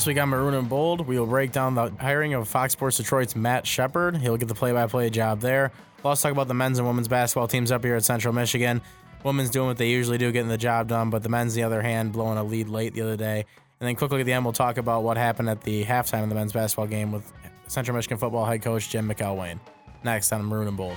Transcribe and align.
This 0.00 0.06
week 0.06 0.18
on 0.18 0.30
Maroon 0.30 0.54
and 0.54 0.66
Bold, 0.66 1.06
we 1.06 1.18
will 1.18 1.26
break 1.26 1.52
down 1.52 1.74
the 1.74 1.92
hiring 2.00 2.32
of 2.32 2.48
Fox 2.48 2.72
Sports 2.72 2.96
Detroit's 2.96 3.36
Matt 3.36 3.66
Shepard. 3.66 4.16
He'll 4.16 4.38
get 4.38 4.48
the 4.48 4.54
play-by-play 4.54 5.10
job 5.10 5.40
there. 5.40 5.72
We'll 6.02 6.08
also 6.08 6.26
talk 6.26 6.32
about 6.32 6.48
the 6.48 6.54
men's 6.54 6.78
and 6.78 6.88
women's 6.88 7.06
basketball 7.06 7.48
teams 7.48 7.70
up 7.70 7.84
here 7.84 7.96
at 7.96 8.02
Central 8.02 8.32
Michigan. 8.32 8.80
Women's 9.24 9.50
doing 9.50 9.66
what 9.66 9.76
they 9.76 9.90
usually 9.90 10.16
do, 10.16 10.32
getting 10.32 10.48
the 10.48 10.56
job 10.56 10.88
done, 10.88 11.10
but 11.10 11.22
the 11.22 11.28
men's, 11.28 11.52
the 11.52 11.64
other 11.64 11.82
hand, 11.82 12.12
blowing 12.12 12.38
a 12.38 12.42
lead 12.42 12.70
late 12.70 12.94
the 12.94 13.02
other 13.02 13.18
day. 13.18 13.44
And 13.78 13.86
then 13.86 13.94
quickly 13.94 14.20
at 14.20 14.24
the 14.24 14.32
end, 14.32 14.42
we'll 14.42 14.54
talk 14.54 14.78
about 14.78 15.02
what 15.02 15.18
happened 15.18 15.50
at 15.50 15.60
the 15.64 15.84
halftime 15.84 16.22
of 16.22 16.30
the 16.30 16.34
men's 16.34 16.54
basketball 16.54 16.86
game 16.86 17.12
with 17.12 17.30
Central 17.66 17.94
Michigan 17.94 18.16
football 18.16 18.46
head 18.46 18.62
coach 18.62 18.88
Jim 18.88 19.06
McElwain. 19.06 19.60
Next 20.02 20.32
on 20.32 20.42
Maroon 20.46 20.66
and 20.66 20.78
Bold. 20.78 20.96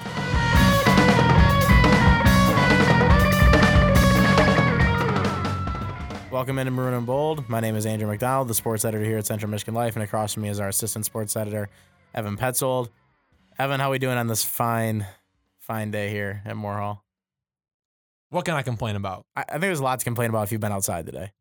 Welcome 6.33 6.57
into 6.57 6.71
Maroon 6.71 6.95
and 6.95 7.05
Bold. 7.05 7.47
My 7.47 7.59
name 7.59 7.75
is 7.75 7.85
Andrew 7.85 8.07
McDonald, 8.07 8.47
the 8.47 8.55
sports 8.55 8.83
editor 8.85 9.05
here 9.05 9.19
at 9.19 9.27
Central 9.27 9.51
Michigan 9.51 9.75
Life, 9.75 9.95
and 9.95 10.01
across 10.01 10.33
from 10.33 10.41
me 10.41 10.49
is 10.49 10.59
our 10.59 10.69
assistant 10.69 11.05
sports 11.05 11.35
editor, 11.37 11.69
Evan 12.15 12.37
Petzold. 12.37 12.89
Evan, 13.59 13.79
how 13.79 13.89
are 13.89 13.91
we 13.91 13.99
doing 13.99 14.17
on 14.17 14.25
this 14.25 14.43
fine, 14.43 15.05
fine 15.59 15.91
day 15.91 16.09
here 16.09 16.41
at 16.43 16.55
Moore 16.55 16.77
Hall? 16.77 17.05
What 18.31 18.45
can 18.45 18.55
I 18.55 18.63
complain 18.63 18.95
about? 18.95 19.27
I, 19.35 19.41
I 19.41 19.51
think 19.51 19.61
there's 19.61 19.79
a 19.79 19.83
lot 19.83 19.99
to 19.99 20.03
complain 20.03 20.31
about 20.31 20.41
if 20.45 20.51
you've 20.51 20.59
been 20.59 20.71
outside 20.71 21.05
today. 21.05 21.31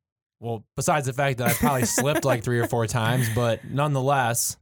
Well, 0.41 0.63
besides 0.77 1.07
the 1.07 1.15
fact 1.15 1.39
that 1.39 1.49
I 1.49 1.55
probably 1.55 1.85
slipped 1.87 2.27
like 2.27 2.45
three 2.45 2.59
or 2.59 2.69
four 2.69 2.87
times, 2.87 3.31
but 3.35 3.65
nonetheless, 3.65 4.59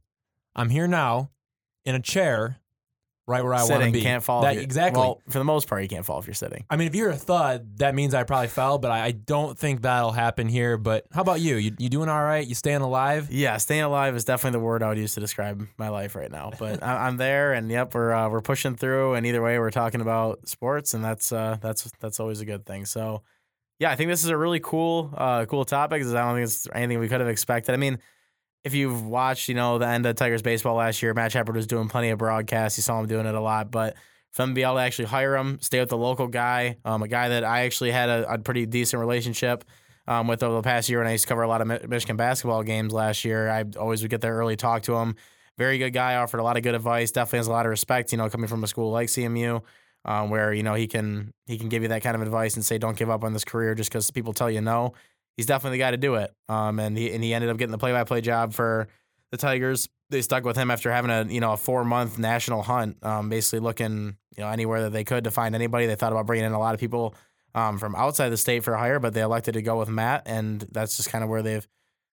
I'm 0.55 0.69
here 0.69 0.87
now 0.87 1.29
in 1.83 1.93
a 1.93 1.99
chair 1.99 2.60
right 3.27 3.43
where 3.43 3.53
I 3.53 3.63
want 3.63 3.83
to 3.83 3.91
be. 3.91 4.01
can't 4.01 4.23
fall. 4.23 4.41
That- 4.41 4.53
if 4.53 4.57
you- 4.57 4.63
exactly. 4.63 4.99
Well, 4.99 5.21
for 5.29 5.37
the 5.37 5.43
most 5.45 5.67
part, 5.67 5.81
you 5.83 5.87
can't 5.87 6.05
fall 6.05 6.19
if 6.19 6.27
you're 6.27 6.33
sitting. 6.33 6.65
I 6.69 6.75
mean, 6.75 6.87
if 6.87 6.95
you're 6.95 7.09
a 7.11 7.15
thud, 7.15 7.77
that 7.77 7.95
means 7.95 8.13
I 8.13 8.23
probably 8.23 8.47
fell, 8.47 8.77
but 8.77 8.91
I, 8.91 9.05
I 9.05 9.11
don't 9.11 9.57
think 9.57 9.83
that'll 9.83 10.11
happen 10.11 10.47
here. 10.47 10.77
But 10.77 11.05
how 11.13 11.21
about 11.21 11.39
you? 11.39 11.55
You, 11.55 11.71
you 11.77 11.87
doing 11.89 12.09
all 12.09 12.23
right? 12.23 12.45
You 12.45 12.55
staying 12.55 12.81
alive? 12.81 13.29
Yeah, 13.31 13.57
staying 13.57 13.83
alive 13.83 14.15
is 14.15 14.25
definitely 14.25 14.59
the 14.59 14.63
word 14.65 14.83
I 14.83 14.89
would 14.89 14.97
use 14.97 15.13
to 15.13 15.19
describe 15.19 15.65
my 15.77 15.89
life 15.89 16.15
right 16.15 16.31
now. 16.31 16.51
But 16.59 16.83
I, 16.83 17.07
I'm 17.07 17.17
there, 17.17 17.53
and 17.53 17.69
yep, 17.69 17.93
we're 17.93 18.11
uh, 18.11 18.27
we're 18.29 18.41
pushing 18.41 18.75
through. 18.75 19.13
And 19.13 19.25
either 19.25 19.41
way, 19.41 19.59
we're 19.59 19.71
talking 19.71 20.01
about 20.01 20.47
sports, 20.49 20.93
and 20.93 21.03
that's 21.03 21.31
uh, 21.31 21.57
that's 21.61 21.89
that's 21.99 22.19
always 22.19 22.41
a 22.41 22.45
good 22.45 22.65
thing. 22.65 22.85
So, 22.85 23.21
yeah, 23.79 23.91
I 23.91 23.95
think 23.95 24.09
this 24.09 24.23
is 24.23 24.29
a 24.29 24.37
really 24.37 24.59
cool 24.59 25.13
uh, 25.15 25.45
cool 25.45 25.63
topic. 25.65 26.01
'cause 26.01 26.13
I 26.13 26.21
don't 26.25 26.35
think 26.35 26.45
it's 26.45 26.67
anything 26.73 26.99
we 26.99 27.07
could 27.07 27.19
have 27.19 27.29
expected. 27.29 27.73
I 27.73 27.77
mean, 27.77 27.99
if 28.63 28.73
you've 28.73 29.05
watched, 29.05 29.49
you 29.49 29.55
know, 29.55 29.77
the 29.77 29.87
end 29.87 30.05
of 30.05 30.15
Tigers 30.15 30.41
baseball 30.41 30.75
last 30.75 31.01
year, 31.01 31.13
Matt 31.13 31.31
Shepard 31.31 31.55
was 31.55 31.67
doing 31.67 31.87
plenty 31.87 32.09
of 32.09 32.19
broadcasts. 32.19 32.77
You 32.77 32.83
saw 32.83 32.99
him 32.99 33.07
doing 33.07 33.25
it 33.25 33.35
a 33.35 33.39
lot, 33.41 33.71
but 33.71 33.95
for 34.31 34.43
them 34.43 34.51
to 34.51 34.55
be 34.55 34.63
able 34.63 34.75
to 34.75 34.81
actually 34.81 35.05
hire 35.05 35.35
him, 35.35 35.59
stay 35.61 35.79
with 35.79 35.89
the 35.89 35.97
local 35.97 36.27
guy, 36.27 36.77
um, 36.85 37.01
a 37.03 37.07
guy 37.07 37.29
that 37.29 37.43
I 37.43 37.61
actually 37.61 37.91
had 37.91 38.09
a, 38.09 38.33
a 38.33 38.37
pretty 38.37 38.65
decent 38.65 38.99
relationship 38.99 39.65
um, 40.07 40.27
with 40.27 40.43
over 40.43 40.55
the 40.55 40.61
past 40.61 40.89
year, 40.89 40.99
and 40.99 41.07
I 41.07 41.13
used 41.13 41.23
to 41.25 41.27
cover 41.27 41.41
a 41.41 41.47
lot 41.47 41.61
of 41.61 41.89
Michigan 41.89 42.17
basketball 42.17 42.63
games 42.63 42.93
last 42.93 43.25
year. 43.25 43.49
I 43.49 43.65
always 43.77 44.01
would 44.01 44.11
get 44.11 44.21
there 44.21 44.35
early, 44.35 44.55
talk 44.55 44.83
to 44.83 44.95
him. 44.95 45.15
Very 45.57 45.77
good 45.77 45.91
guy, 45.91 46.15
offered 46.15 46.39
a 46.39 46.43
lot 46.43 46.57
of 46.57 46.63
good 46.63 46.75
advice. 46.75 47.11
Definitely 47.11 47.39
has 47.39 47.47
a 47.47 47.51
lot 47.51 47.65
of 47.65 47.69
respect. 47.71 48.11
You 48.11 48.17
know, 48.17 48.29
coming 48.29 48.47
from 48.47 48.63
a 48.63 48.67
school 48.67 48.91
like 48.91 49.09
CMU, 49.09 49.61
um, 50.05 50.29
where 50.29 50.53
you 50.53 50.63
know 50.63 50.73
he 50.73 50.87
can 50.87 51.33
he 51.45 51.57
can 51.57 51.69
give 51.69 51.83
you 51.83 51.89
that 51.89 52.01
kind 52.01 52.15
of 52.15 52.21
advice 52.21 52.55
and 52.55 52.65
say 52.65 52.77
don't 52.77 52.97
give 52.97 53.09
up 53.09 53.23
on 53.23 53.33
this 53.33 53.43
career 53.43 53.75
just 53.75 53.89
because 53.89 54.09
people 54.11 54.33
tell 54.33 54.49
you 54.49 54.61
no. 54.61 54.93
He's 55.37 55.45
definitely 55.45 55.77
the 55.77 55.83
guy 55.83 55.91
to 55.91 55.97
do 55.97 56.15
it. 56.15 56.31
Um, 56.49 56.79
and 56.79 56.97
he 56.97 57.11
and 57.13 57.23
he 57.23 57.33
ended 57.33 57.49
up 57.49 57.57
getting 57.57 57.71
the 57.71 57.77
play 57.77 57.91
by 57.91 58.03
play 58.03 58.21
job 58.21 58.53
for 58.53 58.87
the 59.31 59.37
Tigers. 59.37 59.87
They 60.09 60.21
stuck 60.21 60.43
with 60.43 60.57
him 60.57 60.69
after 60.69 60.91
having 60.91 61.09
a 61.11 61.23
you 61.25 61.39
know 61.39 61.53
a 61.53 61.57
four 61.57 61.83
month 61.85 62.19
national 62.19 62.63
hunt, 62.63 62.97
um, 63.03 63.29
basically 63.29 63.59
looking 63.59 64.17
you 64.37 64.43
know 64.43 64.49
anywhere 64.49 64.81
that 64.83 64.91
they 64.93 65.03
could 65.03 65.23
to 65.23 65.31
find 65.31 65.55
anybody. 65.55 65.85
They 65.85 65.95
thought 65.95 66.11
about 66.11 66.25
bringing 66.27 66.45
in 66.45 66.51
a 66.51 66.59
lot 66.59 66.73
of 66.73 66.79
people 66.79 67.15
um, 67.55 67.77
from 67.79 67.95
outside 67.95 68.29
the 68.29 68.37
state 68.37 68.63
for 68.63 68.75
hire, 68.75 68.99
but 68.99 69.13
they 69.13 69.21
elected 69.21 69.53
to 69.55 69.61
go 69.61 69.77
with 69.79 69.89
Matt, 69.89 70.23
and 70.25 70.61
that's 70.71 70.97
just 70.97 71.09
kind 71.09 71.23
of 71.23 71.29
where 71.29 71.41
they've 71.41 71.65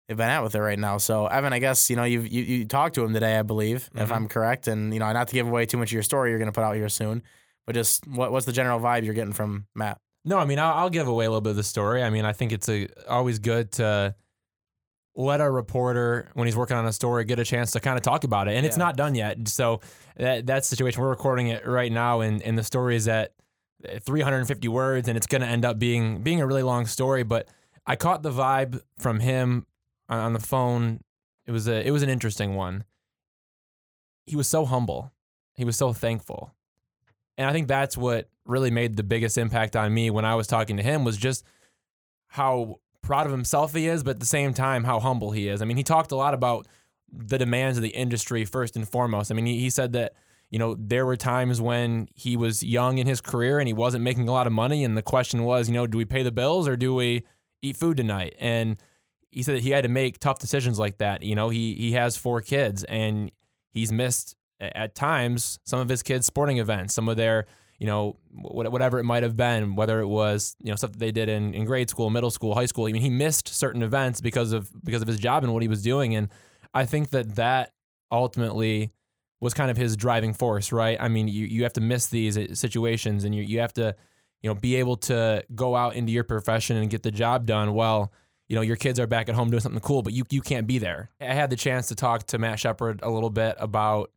they've 0.07 0.17
been 0.17 0.28
at 0.31 0.43
with 0.43 0.55
it 0.55 0.61
right 0.61 0.78
now. 0.78 0.99
So 0.99 1.27
Evan, 1.27 1.53
I 1.53 1.59
guess 1.59 1.91
you 1.91 1.97
know 1.97 2.05
you've, 2.05 2.28
you 2.28 2.43
you 2.43 2.65
talked 2.67 2.95
to 2.95 3.05
him 3.05 3.12
today, 3.12 3.37
I 3.37 3.43
believe, 3.43 3.91
if 3.97 4.09
Mhm. 4.09 4.15
I'm 4.15 4.28
correct, 4.28 4.69
and 4.69 4.95
you 4.95 5.01
know 5.01 5.12
not 5.12 5.28
to 5.28 5.34
give 5.34 5.49
away 5.49 5.67
too 5.67 5.77
much 5.77 5.89
of 5.89 5.93
your 5.93 6.03
story 6.05 6.31
you're 6.31 6.39
going 6.39 6.51
to 6.51 6.53
put 6.53 6.65
out 6.65 6.77
here 6.77 6.89
soon, 6.89 7.23
but 7.67 7.75
just 7.75 8.07
what 8.07 8.31
what's 8.31 8.47
the 8.47 8.53
general 8.53 8.78
vibe 8.81 9.05
you're 9.05 9.15
getting 9.15 9.33
from 9.34 9.67
Matt? 9.75 9.99
No, 10.25 10.39
I 10.39 10.45
mean, 10.45 10.59
I'll, 10.59 10.75
I'll 10.75 10.91
give 10.91 11.09
away 11.09 11.25
a 11.25 11.31
little 11.31 11.41
bit 11.41 11.51
of 11.51 11.56
the 11.56 11.62
story. 11.62 12.03
I 12.03 12.11
mean, 12.11 12.25
I 12.25 12.33
think 12.33 12.53
it's 12.53 12.69
a, 12.69 12.89
always 13.09 13.39
good 13.39 13.73
to 13.73 14.15
let 15.15 15.41
a 15.41 15.51
reporter, 15.51 16.31
when 16.34 16.47
he's 16.47 16.56
working 16.56 16.77
on 16.77 16.87
a 16.87 16.93
story, 16.93 17.25
get 17.25 17.39
a 17.41 17.45
chance 17.45 17.73
to 17.73 17.81
kind 17.81 17.97
of 17.97 18.03
talk 18.03 18.25
about 18.25 18.47
it. 18.47 18.57
And 18.57 18.65
it's 18.65 18.77
not 18.77 18.97
done 18.97 19.15
yet. 19.17 19.49
So 19.49 19.81
that, 20.17 20.47
that's 20.47 20.71
the 20.71 20.77
situation. 20.77 21.03
We're 21.03 21.11
recording 21.11 21.49
it 21.49 21.67
right 21.67 21.91
now, 21.91 22.21
and, 22.21 22.41
and 22.43 22.57
the 22.57 22.62
story 22.62 22.95
is 22.95 23.09
at 23.09 23.33
eh, 23.84 23.99
350 23.99 24.69
words, 24.69 25.09
and 25.09 25.17
it's 25.17 25.27
going 25.27 25.41
to 25.41 25.49
end 25.49 25.65
up 25.65 25.78
being 25.78 26.23
being 26.23 26.41
a 26.41 26.47
really 26.47 26.62
long 26.62 26.87
story. 26.87 27.25
But 27.25 27.49
I 27.84 27.97
caught 27.97 28.23
the 28.23 28.31
vibe 28.31 28.81
from 28.99 29.19
him 29.21 29.67
on, 30.09 30.21
on 30.21 30.33
the 30.34 30.41
phone. 30.41 31.01
It 31.47 31.53
was 31.53 31.67
a 31.67 31.84
it 31.84 31.91
was 31.91 32.03
an 32.03 32.11
interesting 32.11 32.55
one. 32.55 32.84
He 34.27 34.37
was 34.37 34.47
so 34.47 34.67
humble. 34.67 35.12
He 35.55 35.65
was 35.65 35.77
so 35.77 35.93
thankful. 35.93 36.55
And 37.38 37.49
I 37.49 37.53
think 37.53 37.69
that's 37.69 37.97
what 37.97 38.28
really 38.44 38.71
made 38.71 38.97
the 38.97 39.04
biggest 39.04 39.38
impact 39.38 39.76
on 39.76 39.94
me 39.94 40.10
when 40.10 40.25
I 40.25 40.34
was 40.34 40.47
talking 40.49 40.76
to 40.76 40.82
him 40.82 41.04
was 41.04 41.16
just 41.16 41.44
how 42.26 42.81
proud 43.00 43.26
of 43.26 43.32
himself 43.32 43.75
he 43.75 43.87
is, 43.87 44.03
but 44.03 44.12
at 44.12 44.21
the 44.21 44.26
same 44.26 44.53
time, 44.53 44.84
how 44.84 45.00
humble 45.00 45.31
he 45.31 45.48
is. 45.48 45.62
I 45.62 45.65
mean, 45.65 45.77
he 45.77 45.84
talked 45.84 46.12
a 46.12 46.16
lot 46.16 46.34
about 46.34 46.66
the 47.10 47.38
demands 47.38 47.78
of 47.78 47.82
the 47.82 47.91
industry 47.91 48.44
first 48.44 48.77
and 48.77 48.87
foremost. 48.87 49.31
I 49.31 49.34
mean, 49.34 49.47
he, 49.47 49.60
he 49.60 49.71
said 49.71 49.93
that, 49.93 50.15
you 50.50 50.59
know, 50.59 50.77
there 50.78 51.06
were 51.06 51.16
times 51.16 51.60
when 51.60 52.09
he 52.15 52.37
was 52.37 52.62
young 52.62 52.98
in 52.98 53.06
his 53.06 53.21
career 53.21 53.60
and 53.60 53.69
he 53.69 53.72
wasn't 53.72 54.03
making 54.04 54.28
a 54.28 54.32
lot 54.32 54.47
of 54.47 54.53
money. 54.53 54.82
And 54.82 54.97
the 54.97 55.03
question 55.03 55.44
was, 55.44 55.69
you 55.69 55.75
know, 55.75 55.87
do 55.87 55.97
we 55.97 56.04
pay 56.04 56.22
the 56.22 56.32
bills 56.32 56.66
or 56.66 56.77
do 56.77 56.94
we 56.94 57.25
eat 57.62 57.77
food 57.77 57.97
tonight? 57.97 58.34
And 58.38 58.77
he 59.31 59.43
said 59.43 59.56
that 59.56 59.62
he 59.62 59.71
had 59.71 59.84
to 59.84 59.88
make 59.88 60.19
tough 60.19 60.38
decisions 60.38 60.78
like 60.78 60.98
that. 60.98 61.22
You 61.22 61.34
know, 61.34 61.50
he 61.50 61.75
he 61.75 61.93
has 61.93 62.16
four 62.16 62.41
kids 62.41 62.82
and 62.84 63.31
he's 63.71 63.93
missed 63.93 64.37
at 64.61 64.95
times 64.95 65.59
some 65.65 65.81
of 65.81 65.89
his 65.89 66.03
kids' 66.03 66.27
sporting 66.27 66.59
events, 66.59 66.95
some 66.95 67.09
of 67.09 67.17
their, 67.17 67.47
you 67.79 67.87
know, 67.87 68.17
whatever 68.33 68.99
it 68.99 69.05
might 69.05 69.23
have 69.23 69.37
been, 69.37 69.77
whether 69.77 70.01
it 70.01 70.07
was, 70.07 70.57
you 70.63 70.71
know, 70.71 70.77
stuff 70.77 70.93
that 70.93 70.99
they 70.99 71.13
did 71.13 71.29
in, 71.29 71.55
in 71.55 71.65
grade 71.65 71.89
school, 71.89 72.11
middle 72.11 72.31
school, 72.31 72.55
high 72.55 72.67
school. 72.67 72.87
I 72.87 72.93
mean, 72.93 73.03
he 73.03 73.11
missed 73.11 73.49
certain 73.49 73.83
events 73.83 74.21
because 74.21 74.53
of 74.53 74.71
because 74.85 75.03
of 75.03 75.09
his 75.09 75.19
job 75.19 75.45
and 75.45 75.53
what 75.53 75.63
he 75.63 75.69
was 75.69 75.83
doing. 75.83 76.15
And 76.15 76.29
I 76.75 76.87
think 76.87 77.11
that 77.11 77.37
that 77.37 77.73
ultimately 78.11 78.93
was 79.41 79.55
kind 79.55 79.71
of 79.71 79.77
his 79.77 79.97
driving 79.97 80.35
force, 80.35 80.73
right? 80.73 80.99
I 81.01 81.09
mean, 81.09 81.29
you, 81.29 81.47
you 81.47 81.63
have 81.63 81.75
to 81.75 81.81
miss 81.81 82.09
these 82.09 82.37
uh, 82.37 82.55
situations 82.55 83.23
and 83.23 83.33
you, 83.33 83.43
you 83.43 83.61
have 83.61 83.73
to, 83.75 83.95
you 84.43 84.51
know, 84.51 84.55
be 84.55 84.75
able 84.77 84.97
to 84.97 85.45
go 85.55 85.77
out 85.77 85.95
into 85.95 86.11
your 86.11 86.25
profession 86.25 86.77
and 86.77 86.91
get 86.91 87.05
the 87.05 87.13
job 87.13 87.47
done 87.47 87.75
well 87.75 88.13
you 88.49 88.57
know, 88.57 88.63
your 88.63 88.77
kids 88.77 88.99
are 88.99 89.07
back 89.07 89.29
at 89.29 89.35
home 89.35 89.51
doing 89.51 89.61
something 89.61 89.81
cool, 89.81 90.03
but 90.03 90.13
you 90.13 90.25
you 90.31 90.41
can't 90.41 90.67
be 90.67 90.79
there. 90.79 91.11
I 91.21 91.35
had 91.35 91.51
the 91.51 91.57
chance 91.57 91.89
to 91.89 91.95
talk 91.95 92.25
to 92.29 92.39
Matt 92.39 92.59
Shepard 92.59 93.01
a 93.03 93.11
little 93.11 93.31
bit 93.31 93.57
about, 93.59 94.11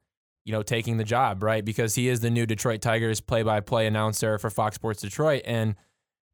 you 0.46 0.52
know, 0.52 0.64
taking 0.64 0.98
the 0.98 1.04
job, 1.04 1.44
right? 1.44 1.64
Because 1.64 1.96
he 1.96 2.08
is 2.08 2.20
the 2.22 2.30
new 2.30 2.46
Detroit 2.46 2.82
Tigers 2.82 3.22
play-by-play 3.22 3.86
announcer 3.88 4.38
for 4.38 4.50
Fox 4.50 4.76
Sports 4.76 5.02
Detroit 5.02 5.44
and 5.46 5.76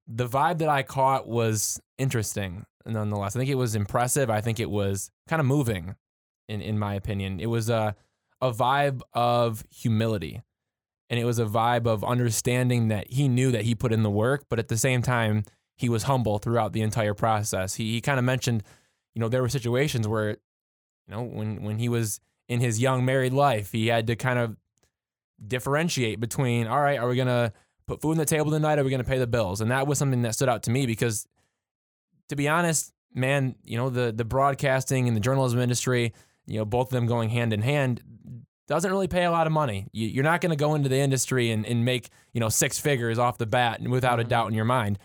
the 0.07 0.27
vibe 0.27 0.59
that 0.59 0.69
I 0.69 0.83
caught 0.83 1.27
was 1.27 1.81
interesting 1.97 2.65
nonetheless. 2.85 3.35
I 3.35 3.39
think 3.39 3.49
it 3.49 3.55
was 3.55 3.75
impressive. 3.75 4.29
I 4.29 4.41
think 4.41 4.59
it 4.59 4.69
was 4.69 5.11
kind 5.27 5.39
of 5.39 5.45
moving 5.45 5.95
in 6.47 6.61
in 6.61 6.79
my 6.79 6.93
opinion. 6.93 7.39
It 7.39 7.47
was 7.47 7.69
a 7.69 7.95
a 8.41 8.51
vibe 8.51 9.01
of 9.13 9.65
humility. 9.69 10.41
And 11.09 11.19
it 11.19 11.25
was 11.25 11.39
a 11.39 11.45
vibe 11.45 11.87
of 11.87 12.03
understanding 12.03 12.89
that 12.89 13.09
he 13.09 13.27
knew 13.29 13.51
that 13.51 13.63
he 13.63 13.75
put 13.75 13.93
in 13.93 14.03
the 14.03 14.09
work, 14.09 14.45
but 14.49 14.59
at 14.59 14.67
the 14.67 14.77
same 14.77 15.01
time 15.01 15.43
he 15.75 15.89
was 15.89 16.03
humble 16.03 16.37
throughout 16.37 16.73
the 16.73 16.81
entire 16.81 17.13
process. 17.13 17.75
He 17.75 17.93
he 17.93 18.01
kind 18.01 18.19
of 18.19 18.25
mentioned, 18.25 18.63
you 19.13 19.19
know, 19.19 19.29
there 19.29 19.41
were 19.41 19.49
situations 19.49 20.07
where, 20.07 20.29
you 20.29 20.37
know, 21.09 21.23
when 21.23 21.63
when 21.63 21.79
he 21.79 21.89
was 21.89 22.19
in 22.47 22.59
his 22.59 22.79
young 22.79 23.05
married 23.05 23.33
life, 23.33 23.71
he 23.71 23.87
had 23.87 24.07
to 24.07 24.15
kind 24.15 24.39
of 24.39 24.55
differentiate 25.45 26.19
between, 26.19 26.67
all 26.67 26.81
right, 26.81 26.99
are 26.99 27.07
we 27.07 27.15
gonna 27.15 27.53
put 27.87 28.01
food 28.01 28.11
on 28.11 28.17
the 28.17 28.25
table 28.25 28.51
tonight? 28.51 28.79
Are 28.79 28.83
we 28.83 28.91
gonna 28.91 29.03
pay 29.03 29.19
the 29.19 29.27
bills? 29.27 29.61
And 29.61 29.71
that 29.71 29.87
was 29.87 29.97
something 29.97 30.21
that 30.23 30.33
stood 30.33 30.49
out 30.49 30.63
to 30.63 30.71
me 30.71 30.85
because, 30.85 31.27
to 32.29 32.35
be 32.35 32.47
honest, 32.47 32.93
man, 33.13 33.55
you 33.63 33.77
know, 33.77 33.89
the 33.89 34.11
the 34.11 34.25
broadcasting 34.25 35.07
and 35.07 35.15
the 35.15 35.21
journalism 35.21 35.59
industry, 35.59 36.13
you 36.45 36.57
know, 36.57 36.65
both 36.65 36.87
of 36.87 36.91
them 36.91 37.05
going 37.05 37.29
hand 37.29 37.53
in 37.53 37.61
hand, 37.61 38.01
doesn't 38.67 38.91
really 38.91 39.07
pay 39.07 39.23
a 39.23 39.31
lot 39.31 39.47
of 39.47 39.53
money. 39.53 39.87
You, 39.91 40.07
you're 40.07 40.23
not 40.23 40.41
going 40.41 40.49
to 40.49 40.57
go 40.57 40.75
into 40.75 40.89
the 40.89 40.97
industry 40.97 41.51
and, 41.51 41.65
and 41.65 41.85
make 41.85 42.09
you 42.33 42.39
know 42.39 42.49
six 42.49 42.77
figures 42.77 43.17
off 43.17 43.37
the 43.37 43.45
bat 43.45 43.79
and 43.79 43.91
without 43.91 44.19
a 44.19 44.23
mm-hmm. 44.23 44.29
doubt 44.29 44.47
in 44.49 44.53
your 44.53 44.65
mind. 44.65 44.99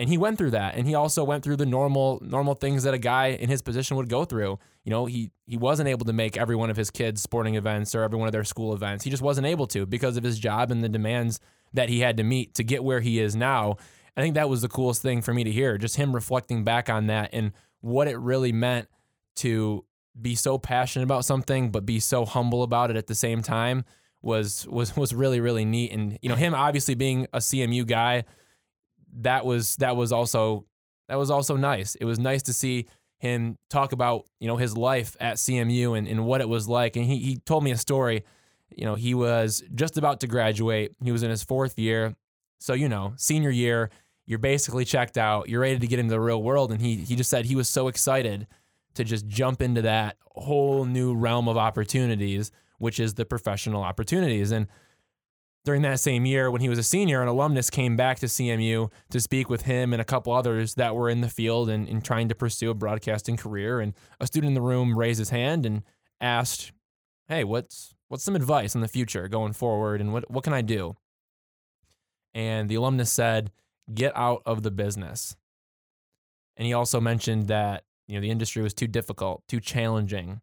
And 0.00 0.08
he 0.08 0.16
went 0.16 0.38
through 0.38 0.52
that, 0.52 0.76
and 0.76 0.86
he 0.88 0.94
also 0.94 1.22
went 1.22 1.44
through 1.44 1.56
the 1.56 1.66
normal 1.66 2.20
normal 2.22 2.54
things 2.54 2.84
that 2.84 2.94
a 2.94 2.98
guy 2.98 3.26
in 3.28 3.50
his 3.50 3.60
position 3.60 3.98
would 3.98 4.08
go 4.08 4.24
through. 4.24 4.58
You 4.82 4.90
know, 4.90 5.04
he 5.04 5.30
he 5.44 5.58
wasn't 5.58 5.90
able 5.90 6.06
to 6.06 6.14
make 6.14 6.38
every 6.38 6.56
one 6.56 6.70
of 6.70 6.76
his 6.78 6.90
kids' 6.90 7.20
sporting 7.20 7.54
events 7.54 7.94
or 7.94 8.02
every 8.02 8.18
one 8.18 8.26
of 8.26 8.32
their 8.32 8.44
school 8.44 8.72
events. 8.72 9.04
He 9.04 9.10
just 9.10 9.22
wasn't 9.22 9.46
able 9.46 9.66
to 9.66 9.84
because 9.84 10.16
of 10.16 10.24
his 10.24 10.38
job 10.38 10.70
and 10.70 10.82
the 10.82 10.88
demands 10.88 11.38
that 11.74 11.90
he 11.90 12.00
had 12.00 12.16
to 12.16 12.22
meet 12.22 12.54
to 12.54 12.64
get 12.64 12.82
where 12.82 13.00
he 13.00 13.20
is 13.20 13.36
now. 13.36 13.76
I 14.16 14.22
think 14.22 14.36
that 14.36 14.48
was 14.48 14.62
the 14.62 14.70
coolest 14.70 15.02
thing 15.02 15.20
for 15.20 15.34
me 15.34 15.44
to 15.44 15.52
hear, 15.52 15.76
just 15.76 15.96
him 15.96 16.14
reflecting 16.14 16.64
back 16.64 16.88
on 16.88 17.06
that 17.08 17.28
and 17.34 17.52
what 17.82 18.08
it 18.08 18.18
really 18.18 18.52
meant 18.52 18.88
to 19.36 19.84
be 20.20 20.34
so 20.34 20.56
passionate 20.56 21.04
about 21.04 21.26
something 21.26 21.70
but 21.70 21.84
be 21.84 22.00
so 22.00 22.24
humble 22.24 22.62
about 22.62 22.90
it 22.90 22.96
at 22.96 23.06
the 23.06 23.14
same 23.14 23.42
time 23.42 23.84
was 24.22 24.66
was 24.68 24.96
was 24.96 25.14
really 25.14 25.40
really 25.40 25.64
neat 25.64 25.92
and 25.92 26.18
you 26.20 26.28
know 26.28 26.34
him 26.34 26.54
obviously 26.54 26.94
being 26.94 27.26
a 27.32 27.38
CMU 27.38 27.86
guy 27.86 28.24
that 29.18 29.44
was 29.44 29.76
that 29.76 29.96
was 29.96 30.12
also 30.12 30.66
that 31.08 31.16
was 31.16 31.30
also 31.30 31.56
nice. 31.56 31.94
It 31.96 32.04
was 32.04 32.18
nice 32.18 32.42
to 32.44 32.52
see 32.52 32.86
him 33.18 33.58
talk 33.68 33.92
about 33.92 34.26
you 34.38 34.48
know 34.48 34.56
his 34.56 34.76
life 34.76 35.16
at 35.20 35.36
CMU 35.36 35.96
and, 35.96 36.08
and 36.08 36.24
what 36.24 36.40
it 36.40 36.48
was 36.48 36.68
like. 36.68 36.96
And 36.96 37.04
he 37.04 37.18
he 37.18 37.36
told 37.38 37.64
me 37.64 37.70
a 37.70 37.76
story. 37.76 38.24
You 38.74 38.84
know, 38.84 38.94
he 38.94 39.14
was 39.14 39.64
just 39.74 39.98
about 39.98 40.20
to 40.20 40.28
graduate. 40.28 40.92
He 41.02 41.10
was 41.10 41.24
in 41.24 41.30
his 41.30 41.42
fourth 41.42 41.78
year, 41.78 42.14
so 42.60 42.74
you 42.74 42.88
know, 42.88 43.14
senior 43.16 43.50
year, 43.50 43.90
you're 44.26 44.38
basically 44.38 44.84
checked 44.84 45.18
out. 45.18 45.48
You're 45.48 45.62
ready 45.62 45.78
to 45.78 45.86
get 45.88 45.98
into 45.98 46.10
the 46.12 46.20
real 46.20 46.42
world. 46.42 46.70
And 46.70 46.80
he 46.80 46.96
he 46.96 47.16
just 47.16 47.30
said 47.30 47.46
he 47.46 47.56
was 47.56 47.68
so 47.68 47.88
excited 47.88 48.46
to 48.94 49.04
just 49.04 49.26
jump 49.26 49.60
into 49.60 49.82
that 49.82 50.16
whole 50.36 50.84
new 50.84 51.14
realm 51.14 51.48
of 51.48 51.56
opportunities, 51.56 52.52
which 52.78 53.00
is 53.00 53.14
the 53.14 53.24
professional 53.24 53.82
opportunities. 53.82 54.52
And 54.52 54.68
during 55.64 55.82
that 55.82 56.00
same 56.00 56.24
year, 56.24 56.50
when 56.50 56.62
he 56.62 56.68
was 56.68 56.78
a 56.78 56.82
senior, 56.82 57.20
an 57.20 57.28
alumnus 57.28 57.68
came 57.68 57.96
back 57.96 58.18
to 58.20 58.26
CMU 58.26 58.90
to 59.10 59.20
speak 59.20 59.50
with 59.50 59.62
him 59.62 59.92
and 59.92 60.00
a 60.00 60.06
couple 60.06 60.32
others 60.32 60.74
that 60.74 60.94
were 60.94 61.10
in 61.10 61.20
the 61.20 61.28
field 61.28 61.68
and, 61.68 61.86
and 61.86 62.04
trying 62.04 62.28
to 62.28 62.34
pursue 62.34 62.70
a 62.70 62.74
broadcasting 62.74 63.36
career. 63.36 63.80
And 63.80 63.92
a 64.18 64.26
student 64.26 64.48
in 64.48 64.54
the 64.54 64.62
room 64.62 64.98
raised 64.98 65.18
his 65.18 65.30
hand 65.30 65.66
and 65.66 65.82
asked, 66.20 66.72
Hey, 67.28 67.44
what's 67.44 67.94
what's 68.08 68.24
some 68.24 68.36
advice 68.36 68.74
in 68.74 68.80
the 68.80 68.88
future 68.88 69.28
going 69.28 69.52
forward 69.52 70.00
and 70.00 70.12
what, 70.12 70.30
what 70.30 70.44
can 70.44 70.52
I 70.52 70.62
do? 70.62 70.96
And 72.34 72.68
the 72.68 72.76
alumnus 72.76 73.12
said, 73.12 73.52
Get 73.92 74.16
out 74.16 74.42
of 74.46 74.62
the 74.62 74.70
business. 74.70 75.36
And 76.56 76.66
he 76.66 76.72
also 76.72 77.00
mentioned 77.00 77.48
that 77.48 77.84
you 78.08 78.14
know 78.14 78.20
the 78.20 78.30
industry 78.30 78.62
was 78.62 78.74
too 78.74 78.86
difficult, 78.86 79.42
too 79.46 79.60
challenging. 79.60 80.40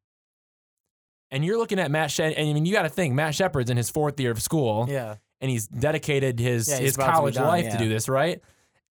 And 1.32 1.44
you're 1.44 1.58
looking 1.58 1.80
at 1.80 1.92
Matt 1.92 2.12
Shep. 2.12 2.34
And 2.38 2.50
I 2.50 2.54
mean, 2.54 2.66
you 2.66 2.74
got 2.74 2.84
to 2.84 2.90
think 2.90 3.14
Matt 3.14 3.36
Shepard's 3.36 3.70
in 3.70 3.78
his 3.78 3.90
fourth 3.90 4.20
year 4.20 4.32
of 4.32 4.42
school, 4.42 4.88
Yeah. 4.90 5.16
and 5.42 5.52
he's 5.52 5.68
dedicated 5.68 6.40
his 6.40 6.70
Yeah, 6.70 6.78
his 6.78 6.96
about 6.96 7.08
to 7.08 7.12
college 7.12 7.36
done, 7.36 7.48
life 7.48 7.72
to 7.72 7.78
do 7.78 7.90
this, 7.90 8.08
right? 8.08 8.42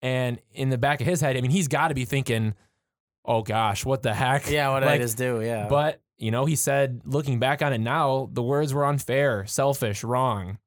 And 0.02 0.40
in 0.52 0.68
the 0.68 0.78
back 0.78 1.00
of 1.00 1.06
his 1.06 1.20
head, 1.20 1.36
I 1.36 1.40
mean, 1.40 1.50
he's 1.50 1.68
got 1.68 1.88
to 1.88 1.94
be 1.94 2.04
thinking, 2.04 2.54
"Oh 3.24 3.42
gosh, 3.42 3.84
what 3.84 4.02
the 4.02 4.12
heck?" 4.12 4.50
Yeah. 4.50 4.70
What 4.70 4.80
did 4.80 4.90
I 4.90 4.98
just 4.98 5.16
do? 5.16 5.40
Yeah. 5.40 5.68
But 5.68 6.00
you 6.18 6.30
know, 6.30 6.44
he 6.44 6.56
said, 6.56 7.02
looking 7.04 7.38
back 7.38 7.60
on 7.62 7.72
it 7.72 7.78
now, 7.78 8.30
the 8.32 8.42
words 8.42 8.72
were 8.72 8.86
unfair, 8.86 9.44
selfish, 9.46 10.02
wrong, 10.02 10.58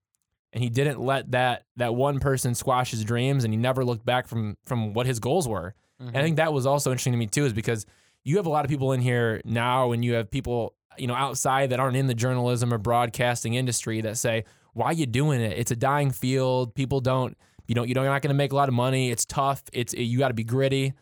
and 0.53 0.63
he 0.63 0.69
didn't 0.69 0.99
let 0.99 1.31
that 1.31 1.65
that 1.77 1.95
one 1.95 2.19
person 2.19 2.55
squash 2.55 2.91
his 2.91 3.03
dreams, 3.03 3.43
and 3.43 3.53
he 3.53 3.57
never 3.57 3.85
looked 3.85 4.05
back 4.05 4.27
from 4.27 4.57
from 4.65 4.93
what 4.93 5.05
his 5.05 5.19
goals 5.19 5.47
were. 5.47 5.75
And 5.99 6.09
I 6.09 6.11
mm-hmm. 6.11 6.21
think 6.23 6.37
that 6.37 6.53
was 6.53 6.65
also 6.65 6.91
interesting 6.91 7.13
to 7.13 7.19
me 7.19 7.27
too, 7.27 7.45
is 7.45 7.53
because 7.53 7.85
you 8.23 8.37
have 8.37 8.45
a 8.45 8.49
lot 8.49 8.65
of 8.65 8.69
people 8.69 8.93
in 8.93 9.01
here 9.01 9.41
now, 9.43 9.91
and 9.91 10.03
you 10.03 10.13
have 10.13 10.31
people 10.31 10.73
you 10.99 11.07
know 11.07 11.15
outside 11.15 11.71
that 11.71 11.79
aren't 11.79 11.97
in 11.97 12.07
the 12.07 12.13
journalism 12.13 12.73
or 12.73 12.77
broadcasting 12.77 13.53
industry 13.53 14.01
that 14.01 14.17
say, 14.17 14.45
"Why 14.73 14.87
are 14.87 14.93
you 14.93 15.05
doing 15.05 15.41
it? 15.41 15.57
It's 15.57 15.71
a 15.71 15.75
dying 15.75 16.11
field. 16.11 16.75
People 16.75 17.01
don't, 17.01 17.37
you 17.67 17.75
know, 17.75 17.83
you 17.83 17.93
know, 17.93 18.03
you're 18.03 18.11
not 18.11 18.21
going 18.21 18.29
to 18.29 18.37
make 18.37 18.51
a 18.51 18.55
lot 18.55 18.69
of 18.69 18.75
money. 18.75 19.11
It's 19.11 19.25
tough. 19.25 19.63
It's 19.73 19.93
you 19.93 20.17
got 20.19 20.29
to 20.29 20.33
be 20.33 20.43
gritty." 20.43 20.93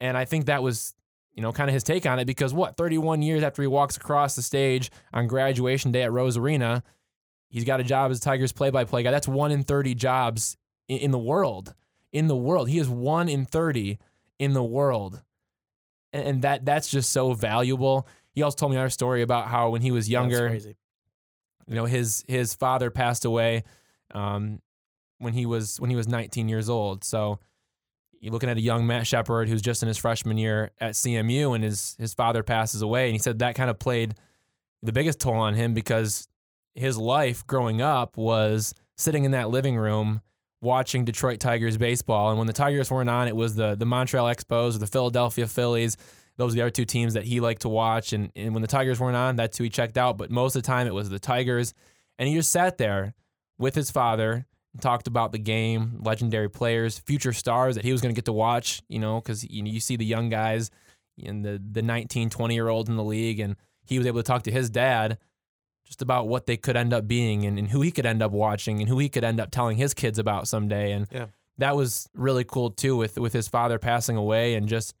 And 0.00 0.16
I 0.16 0.24
think 0.24 0.46
that 0.46 0.62
was, 0.62 0.94
you 1.34 1.42
know, 1.42 1.52
kind 1.52 1.68
of 1.68 1.74
his 1.74 1.84
take 1.84 2.06
on 2.06 2.18
it 2.18 2.24
because 2.24 2.54
what, 2.54 2.76
31 2.76 3.22
years 3.22 3.42
after 3.42 3.62
he 3.62 3.68
walks 3.68 3.96
across 3.96 4.34
the 4.34 4.42
stage 4.42 4.90
on 5.12 5.26
graduation 5.26 5.92
day 5.92 6.02
at 6.02 6.12
Rose 6.12 6.36
Arena, 6.36 6.82
he's 7.50 7.64
got 7.64 7.80
a 7.80 7.84
job 7.84 8.10
as 8.10 8.18
Tigers 8.18 8.52
play-by-play 8.52 9.02
guy. 9.02 9.10
That's 9.10 9.28
one 9.28 9.52
in 9.52 9.62
30 9.62 9.94
jobs 9.94 10.56
in, 10.88 10.98
in 10.98 11.10
the 11.10 11.18
world. 11.18 11.74
In 12.12 12.28
the 12.28 12.36
world, 12.36 12.68
he 12.68 12.78
is 12.78 12.88
one 12.88 13.28
in 13.28 13.44
30 13.44 13.98
in 14.38 14.54
the 14.54 14.64
world, 14.64 15.22
and 16.12 16.42
that 16.42 16.64
that's 16.64 16.88
just 16.88 17.10
so 17.10 17.34
valuable. 17.34 18.08
He 18.32 18.42
also 18.42 18.56
told 18.56 18.72
me 18.72 18.76
another 18.76 18.90
story 18.90 19.22
about 19.22 19.48
how 19.48 19.70
when 19.70 19.82
he 19.82 19.90
was 19.90 20.08
younger, 20.08 20.48
you 21.66 21.74
know 21.74 21.84
his 21.84 22.24
his 22.28 22.54
father 22.54 22.90
passed 22.90 23.24
away 23.24 23.64
um, 24.12 24.60
when 25.18 25.32
he 25.32 25.46
was 25.46 25.78
when 25.80 25.90
he 25.90 25.96
was 25.96 26.08
19 26.08 26.48
years 26.48 26.68
old. 26.68 27.04
So 27.04 27.38
you're 28.20 28.32
looking 28.32 28.50
at 28.50 28.56
a 28.56 28.60
young 28.60 28.86
Matt 28.86 29.06
Shepard 29.06 29.48
who's 29.48 29.62
just 29.62 29.82
in 29.82 29.88
his 29.88 29.96
freshman 29.98 30.36
year 30.38 30.72
at 30.80 30.92
CMU, 30.92 31.54
and 31.54 31.64
his 31.64 31.96
his 31.98 32.14
father 32.14 32.42
passes 32.42 32.82
away, 32.82 33.06
and 33.06 33.12
he 33.12 33.18
said 33.18 33.38
that 33.38 33.54
kind 33.54 33.70
of 33.70 33.78
played 33.78 34.14
the 34.82 34.92
biggest 34.92 35.20
toll 35.20 35.34
on 35.34 35.54
him 35.54 35.74
because 35.74 36.28
his 36.74 36.96
life 36.96 37.46
growing 37.46 37.82
up 37.82 38.16
was 38.16 38.74
sitting 38.96 39.24
in 39.24 39.32
that 39.32 39.50
living 39.50 39.76
room 39.76 40.20
watching 40.62 41.04
Detroit 41.04 41.40
Tigers 41.40 41.76
baseball, 41.76 42.30
and 42.30 42.38
when 42.38 42.46
the 42.46 42.52
Tigers 42.52 42.90
weren't 42.90 43.10
on, 43.10 43.28
it 43.28 43.36
was 43.36 43.54
the 43.54 43.74
the 43.74 43.86
Montreal 43.86 44.26
Expos 44.26 44.76
or 44.76 44.78
the 44.78 44.86
Philadelphia 44.86 45.46
Phillies. 45.46 45.96
Those 46.40 46.52
are 46.52 46.56
the 46.56 46.62
other 46.62 46.70
two 46.70 46.84
teams 46.84 47.14
that 47.14 47.24
he 47.24 47.38
liked 47.40 47.62
to 47.62 47.68
watch, 47.68 48.12
and, 48.12 48.32
and 48.34 48.52
when 48.54 48.62
the 48.62 48.68
Tigers 48.68 48.98
weren't 48.98 49.16
on, 49.16 49.36
that's 49.36 49.56
who 49.58 49.64
he 49.64 49.70
checked 49.70 49.96
out. 49.98 50.18
But 50.18 50.30
most 50.30 50.56
of 50.56 50.62
the 50.62 50.66
time, 50.66 50.86
it 50.86 50.94
was 50.94 51.08
the 51.10 51.18
Tigers, 51.18 51.74
and 52.18 52.28
he 52.28 52.34
just 52.34 52.50
sat 52.50 52.78
there 52.78 53.14
with 53.58 53.74
his 53.74 53.90
father 53.90 54.46
and 54.72 54.82
talked 54.82 55.06
about 55.06 55.32
the 55.32 55.38
game, 55.38 55.98
legendary 56.02 56.48
players, 56.48 56.98
future 56.98 57.32
stars 57.32 57.74
that 57.76 57.84
he 57.84 57.92
was 57.92 58.00
going 58.00 58.14
to 58.14 58.18
get 58.18 58.24
to 58.24 58.32
watch. 58.32 58.82
You 58.88 58.98
know, 58.98 59.20
because 59.20 59.44
you, 59.48 59.62
know, 59.62 59.70
you 59.70 59.80
see 59.80 59.96
the 59.96 60.04
young 60.04 60.28
guys 60.28 60.70
and 61.24 61.44
the 61.44 61.62
the 61.72 61.82
19, 61.82 62.30
20 62.30 62.54
year 62.54 62.68
olds 62.68 62.88
in 62.88 62.96
the 62.96 63.04
league, 63.04 63.40
and 63.40 63.56
he 63.84 63.98
was 63.98 64.06
able 64.06 64.20
to 64.20 64.26
talk 64.26 64.42
to 64.44 64.50
his 64.50 64.70
dad 64.70 65.18
just 65.86 66.02
about 66.02 66.28
what 66.28 66.46
they 66.46 66.56
could 66.56 66.76
end 66.76 66.92
up 66.92 67.08
being 67.08 67.44
and, 67.44 67.58
and 67.58 67.68
who 67.68 67.80
he 67.80 67.90
could 67.90 68.06
end 68.06 68.22
up 68.22 68.30
watching 68.30 68.78
and 68.78 68.88
who 68.88 68.98
he 68.98 69.08
could 69.08 69.24
end 69.24 69.40
up 69.40 69.50
telling 69.50 69.76
his 69.76 69.92
kids 69.92 70.18
about 70.18 70.46
someday. 70.46 70.92
And 70.92 71.08
Yeah. 71.10 71.26
that 71.58 71.74
was 71.74 72.08
really 72.14 72.44
cool 72.44 72.70
too 72.70 72.96
with 72.96 73.18
with 73.18 73.32
his 73.32 73.48
father 73.48 73.78
passing 73.78 74.16
away 74.16 74.54
and 74.54 74.68
just 74.68 74.94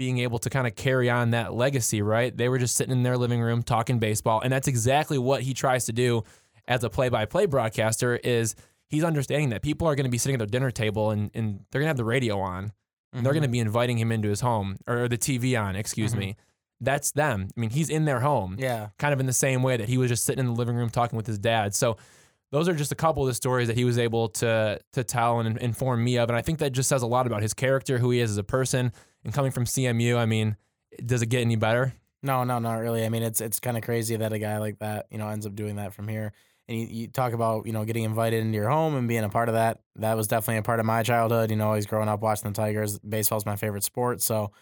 being 0.00 0.16
able 0.20 0.38
to 0.38 0.48
kind 0.48 0.66
of 0.66 0.74
carry 0.74 1.10
on 1.10 1.32
that 1.32 1.52
legacy, 1.52 2.00
right? 2.00 2.34
They 2.34 2.48
were 2.48 2.56
just 2.56 2.74
sitting 2.74 2.90
in 2.90 3.02
their 3.02 3.18
living 3.18 3.38
room 3.42 3.62
talking 3.62 3.98
baseball. 3.98 4.40
And 4.40 4.50
that's 4.50 4.66
exactly 4.66 5.18
what 5.18 5.42
he 5.42 5.52
tries 5.52 5.84
to 5.84 5.92
do 5.92 6.24
as 6.66 6.82
a 6.82 6.88
play-by-play 6.88 7.44
broadcaster 7.44 8.16
is 8.16 8.54
he's 8.88 9.04
understanding 9.04 9.50
that 9.50 9.60
people 9.60 9.86
are 9.86 9.94
going 9.94 10.04
to 10.06 10.10
be 10.10 10.16
sitting 10.16 10.36
at 10.36 10.38
their 10.38 10.46
dinner 10.46 10.70
table 10.70 11.10
and, 11.10 11.30
and 11.34 11.60
they're 11.70 11.80
going 11.80 11.84
to 11.84 11.88
have 11.90 11.98
the 11.98 12.04
radio 12.06 12.40
on. 12.40 12.72
And 13.12 13.26
they're 13.26 13.34
going 13.34 13.42
to 13.42 13.48
Mm-hmm. 13.48 13.52
be 13.52 13.58
inviting 13.58 13.98
him 13.98 14.10
into 14.10 14.30
his 14.30 14.40
home 14.40 14.78
or 14.86 15.06
the 15.06 15.18
TV 15.18 15.54
on, 15.62 15.76
excuse 15.76 16.14
Mhm. 16.14 16.18
me. 16.18 16.36
That's 16.80 17.10
them. 17.12 17.48
I 17.54 17.60
mean, 17.60 17.68
he's 17.68 17.90
in 17.90 18.06
their 18.06 18.20
home 18.20 18.56
Yeah. 18.58 18.88
kind 18.98 19.12
of 19.12 19.20
in 19.20 19.26
the 19.26 19.34
same 19.34 19.62
way 19.62 19.76
that 19.76 19.88
he 19.90 19.98
was 19.98 20.08
just 20.08 20.24
sitting 20.24 20.40
in 20.40 20.46
the 20.46 20.52
living 20.58 20.76
room 20.76 20.88
talking 20.88 21.18
with 21.18 21.26
his 21.26 21.38
dad. 21.38 21.74
So 21.74 21.98
those 22.52 22.70
are 22.70 22.74
just 22.74 22.90
a 22.90 22.94
couple 22.94 23.22
of 23.22 23.26
the 23.28 23.34
stories 23.34 23.68
that 23.68 23.76
he 23.76 23.84
was 23.84 23.98
able 23.98 24.28
to 24.30 24.80
to 24.94 25.04
tell 25.04 25.40
and 25.40 25.58
inform 25.58 26.02
me 26.02 26.16
of, 26.16 26.30
and 26.30 26.36
I 26.38 26.40
think 26.40 26.58
that 26.60 26.70
just 26.72 26.88
says 26.88 27.02
a 27.02 27.06
lot 27.06 27.26
about 27.26 27.42
his 27.42 27.52
character, 27.52 27.98
who 27.98 28.10
he 28.12 28.20
is 28.20 28.30
as 28.30 28.38
a 28.38 28.42
person, 28.44 28.92
and 29.24 29.32
coming 29.32 29.50
from 29.50 29.64
CMU. 29.64 30.16
I 30.16 30.26
mean, 30.26 30.56
does 31.04 31.22
it 31.22 31.26
get 31.26 31.40
any 31.40 31.56
better? 31.56 31.92
No, 32.22 32.44
no, 32.44 32.58
not 32.58 32.74
really. 32.76 33.04
I 33.04 33.08
mean, 33.08 33.22
it's 33.22 33.40
it's 33.40 33.60
kind 33.60 33.76
of 33.76 33.82
crazy 33.82 34.16
that 34.16 34.32
a 34.32 34.38
guy 34.38 34.58
like 34.58 34.78
that, 34.80 35.06
you 35.10 35.18
know, 35.18 35.28
ends 35.28 35.46
up 35.46 35.54
doing 35.54 35.76
that 35.76 35.94
from 35.94 36.06
here. 36.08 36.32
And 36.68 36.78
you, 36.78 36.86
you 36.86 37.06
talk 37.08 37.32
about, 37.32 37.66
you 37.66 37.72
know, 37.72 37.84
getting 37.84 38.04
invited 38.04 38.42
into 38.42 38.54
your 38.56 38.68
home 38.68 38.94
and 38.94 39.08
being 39.08 39.24
a 39.24 39.28
part 39.28 39.48
of 39.48 39.54
that. 39.54 39.80
That 39.96 40.16
was 40.16 40.28
definitely 40.28 40.58
a 40.58 40.62
part 40.62 40.78
of 40.80 40.86
my 40.86 41.02
childhood. 41.02 41.50
You 41.50 41.56
know, 41.56 41.66
always 41.66 41.86
growing 41.86 42.08
up 42.08 42.20
watching 42.20 42.50
the 42.50 42.54
Tigers. 42.54 42.98
Baseball's 43.00 43.46
my 43.46 43.56
favorite 43.56 43.82
sport, 43.84 44.20
so 44.22 44.52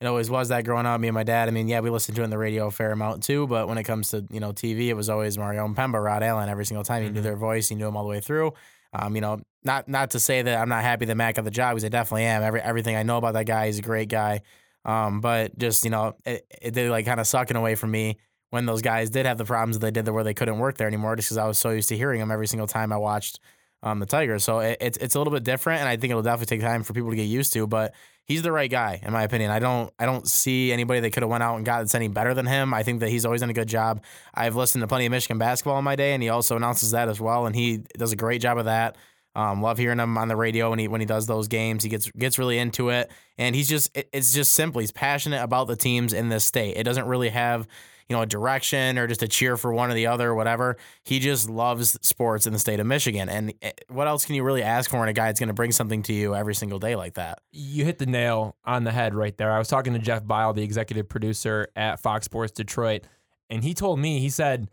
it 0.00 0.06
always 0.06 0.30
was 0.30 0.48
that 0.48 0.64
growing 0.64 0.86
up. 0.86 1.00
Me 1.00 1.08
and 1.08 1.14
my 1.14 1.24
dad. 1.24 1.48
I 1.48 1.50
mean, 1.50 1.68
yeah, 1.68 1.80
we 1.80 1.90
listened 1.90 2.16
to 2.16 2.22
it 2.22 2.24
on 2.24 2.30
the 2.30 2.38
radio 2.38 2.68
a 2.68 2.70
fair 2.70 2.92
amount 2.92 3.22
too. 3.24 3.46
But 3.46 3.68
when 3.68 3.76
it 3.76 3.84
comes 3.84 4.08
to 4.10 4.24
you 4.30 4.40
know 4.40 4.52
TV, 4.52 4.86
it 4.88 4.94
was 4.94 5.10
always 5.10 5.36
Mario 5.36 5.66
Impemba, 5.68 6.02
Rod 6.02 6.22
Allen 6.22 6.48
every 6.48 6.64
single 6.64 6.84
time. 6.84 7.02
You 7.02 7.10
knew 7.10 7.20
Mhm. 7.20 7.24
their 7.24 7.36
voice, 7.36 7.70
you 7.70 7.76
knew 7.76 7.84
them 7.86 7.96
all 7.96 8.04
the 8.04 8.08
way 8.10 8.20
through. 8.20 8.54
Um, 8.92 9.14
you 9.14 9.20
know, 9.20 9.40
not 9.64 9.88
not 9.88 10.10
to 10.10 10.20
say 10.20 10.42
that 10.42 10.58
I'm 10.58 10.68
not 10.68 10.82
happy 10.82 11.04
that 11.06 11.14
Matt 11.16 11.36
got 11.36 11.44
the 11.44 11.50
job 11.50 11.74
because 11.74 11.84
I 11.84 11.88
definitely 11.88 12.24
am. 12.24 12.42
Every 12.42 12.60
everything 12.60 12.96
I 12.96 13.02
know 13.02 13.18
about 13.18 13.34
that 13.34 13.46
guy, 13.46 13.66
he's 13.66 13.78
a 13.78 13.82
great 13.82 14.08
guy. 14.08 14.42
Um, 14.84 15.20
but 15.20 15.56
just 15.58 15.84
you 15.84 15.90
know, 15.90 16.14
it, 16.24 16.46
it 16.60 16.74
did 16.74 16.90
like 16.90 17.04
kind 17.06 17.20
of 17.20 17.26
sucking 17.26 17.56
away 17.56 17.74
from 17.74 17.90
me 17.90 18.18
when 18.50 18.66
those 18.66 18.82
guys 18.82 19.10
did 19.10 19.26
have 19.26 19.38
the 19.38 19.44
problems 19.44 19.78
that 19.78 19.86
they 19.86 19.90
did 19.90 20.08
where 20.10 20.24
they 20.24 20.34
couldn't 20.34 20.58
work 20.58 20.78
there 20.78 20.88
anymore, 20.88 21.14
just 21.16 21.28
because 21.28 21.38
I 21.38 21.46
was 21.46 21.58
so 21.58 21.70
used 21.70 21.88
to 21.90 21.96
hearing 21.96 22.20
them 22.20 22.30
every 22.30 22.48
single 22.48 22.66
time 22.66 22.92
I 22.92 22.96
watched 22.96 23.38
um, 23.82 23.98
the 23.98 24.06
Tigers. 24.06 24.44
So 24.44 24.60
it, 24.60 24.78
it's 24.80 24.98
it's 24.98 25.14
a 25.14 25.18
little 25.18 25.32
bit 25.32 25.44
different, 25.44 25.80
and 25.80 25.88
I 25.88 25.96
think 25.96 26.10
it'll 26.10 26.22
definitely 26.22 26.56
take 26.56 26.64
time 26.64 26.82
for 26.82 26.92
people 26.92 27.10
to 27.10 27.16
get 27.16 27.24
used 27.24 27.52
to. 27.54 27.66
But 27.66 27.94
he's 28.24 28.42
the 28.42 28.52
right 28.52 28.70
guy, 28.70 29.00
in 29.02 29.12
my 29.12 29.22
opinion. 29.22 29.50
I 29.50 29.58
don't 29.58 29.92
I 29.98 30.06
don't 30.06 30.26
see 30.26 30.72
anybody 30.72 31.00
that 31.00 31.10
could 31.10 31.22
have 31.22 31.30
went 31.30 31.42
out 31.42 31.56
and 31.56 31.64
got 31.64 31.92
any 31.94 32.08
better 32.08 32.34
than 32.34 32.46
him. 32.46 32.72
I 32.74 32.82
think 32.82 33.00
that 33.00 33.08
he's 33.08 33.24
always 33.24 33.40
done 33.40 33.50
a 33.50 33.54
good 33.54 33.68
job. 33.68 34.02
I've 34.34 34.56
listened 34.56 34.82
to 34.82 34.88
plenty 34.88 35.06
of 35.06 35.12
Michigan 35.12 35.38
basketball 35.38 35.78
in 35.78 35.84
my 35.84 35.96
day, 35.96 36.12
and 36.12 36.22
he 36.22 36.28
also 36.28 36.56
announces 36.56 36.92
that 36.92 37.08
as 37.08 37.20
well, 37.20 37.46
and 37.46 37.56
he 37.56 37.78
does 37.98 38.12
a 38.12 38.16
great 38.16 38.40
job 38.40 38.58
of 38.58 38.66
that. 38.66 38.96
Um, 39.34 39.62
love 39.62 39.78
hearing 39.78 40.00
him 40.00 40.18
on 40.18 40.26
the 40.26 40.34
radio 40.36 40.70
when 40.70 40.78
he 40.78 40.88
when 40.88 41.00
he 41.00 41.06
does 41.06 41.26
those 41.26 41.48
games. 41.48 41.82
He 41.82 41.88
gets 41.88 42.10
gets 42.10 42.38
really 42.38 42.58
into 42.58 42.90
it, 42.90 43.10
and 43.38 43.54
he's 43.54 43.68
just 43.68 43.96
it, 43.96 44.08
it's 44.12 44.32
just 44.32 44.54
simple. 44.54 44.80
He's 44.80 44.92
passionate 44.92 45.42
about 45.42 45.68
the 45.68 45.76
teams 45.76 46.12
in 46.12 46.28
this 46.28 46.44
state. 46.44 46.76
It 46.76 46.84
doesn't 46.84 47.06
really 47.06 47.28
have 47.30 47.66
you 48.10 48.16
know 48.16 48.22
a 48.22 48.26
direction 48.26 48.98
or 48.98 49.06
just 49.06 49.22
a 49.22 49.28
cheer 49.28 49.56
for 49.56 49.72
one 49.72 49.88
or 49.88 49.94
the 49.94 50.08
other 50.08 50.30
or 50.30 50.34
whatever. 50.34 50.76
He 51.04 51.20
just 51.20 51.48
loves 51.48 51.96
sports 52.02 52.44
in 52.44 52.52
the 52.52 52.58
state 52.58 52.80
of 52.80 52.86
Michigan. 52.86 53.28
And 53.28 53.54
eh, 53.62 53.70
what 53.88 54.08
else 54.08 54.26
can 54.26 54.34
you 54.34 54.42
really 54.42 54.64
ask 54.64 54.90
for 54.90 55.00
in 55.04 55.08
a 55.08 55.12
guy 55.12 55.26
that's 55.26 55.38
going 55.38 55.46
to 55.46 55.54
bring 55.54 55.70
something 55.70 56.02
to 56.02 56.12
you 56.12 56.34
every 56.34 56.56
single 56.56 56.80
day 56.80 56.96
like 56.96 57.14
that? 57.14 57.40
You 57.52 57.84
hit 57.84 57.98
the 57.98 58.06
nail 58.06 58.56
on 58.64 58.82
the 58.82 58.90
head 58.90 59.14
right 59.14 59.36
there. 59.38 59.52
I 59.52 59.58
was 59.58 59.68
talking 59.68 59.92
to 59.92 60.00
Jeff 60.00 60.26
Bile, 60.26 60.52
the 60.52 60.62
executive 60.64 61.08
producer 61.08 61.68
at 61.76 62.00
Fox 62.00 62.24
Sports 62.24 62.50
Detroit, 62.50 63.04
and 63.48 63.62
he 63.62 63.74
told 63.74 64.00
me, 64.00 64.18
he 64.18 64.28
said, 64.28 64.68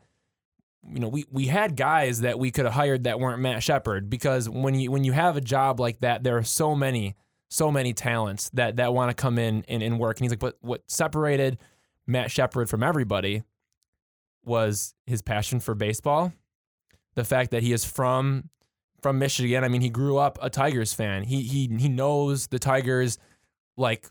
you 0.92 1.00
know, 1.00 1.08
we, 1.08 1.26
we 1.32 1.46
had 1.46 1.76
guys 1.76 2.22
that 2.22 2.40
we 2.40 2.50
could 2.50 2.66
have 2.66 2.74
hired 2.74 3.04
that 3.04 3.20
weren't 3.20 3.40
Matt 3.40 3.62
Shepard 3.62 4.10
because 4.10 4.50
when 4.50 4.74
you 4.76 4.90
when 4.90 5.04
you 5.04 5.12
have 5.12 5.38
a 5.38 5.42
job 5.42 5.80
like 5.80 6.00
that, 6.00 6.24
there 6.24 6.38
are 6.38 6.44
so 6.44 6.74
many, 6.74 7.16
so 7.50 7.72
many 7.72 7.94
talents 7.94 8.50
that 8.54 8.78
that 8.78 8.96
want 8.96 9.16
to 9.16 9.22
come 9.22 9.38
in 9.38 9.64
and, 9.68 9.84
and 9.84 10.00
work. 10.00 10.18
And 10.18 10.26
he's 10.26 10.32
like, 10.32 10.40
but 10.40 10.56
what 10.62 10.82
separated 10.88 11.58
Matt 12.08 12.32
Shepard 12.32 12.70
from 12.70 12.84
everybody 12.84 13.44
was 14.46 14.96
his 15.06 15.22
passion 15.22 15.60
for 15.60 15.76
baseball, 15.76 16.32
the 17.16 17.26
fact 17.26 17.52
that 17.52 17.64
he 17.64 17.74
is 17.74 17.86
from 17.86 18.50
from 19.02 19.20
Michigan. 19.20 19.64
I 19.64 19.68
mean, 19.68 19.82
he 19.82 19.90
grew 19.90 20.18
up 20.18 20.40
a 20.42 20.50
Tigers 20.50 20.94
fan. 20.94 21.24
He 21.24 21.44
he 21.44 21.70
he 21.78 21.90
knows 21.90 22.48
the 22.48 22.60
Tigers 22.60 23.18
like 23.76 24.08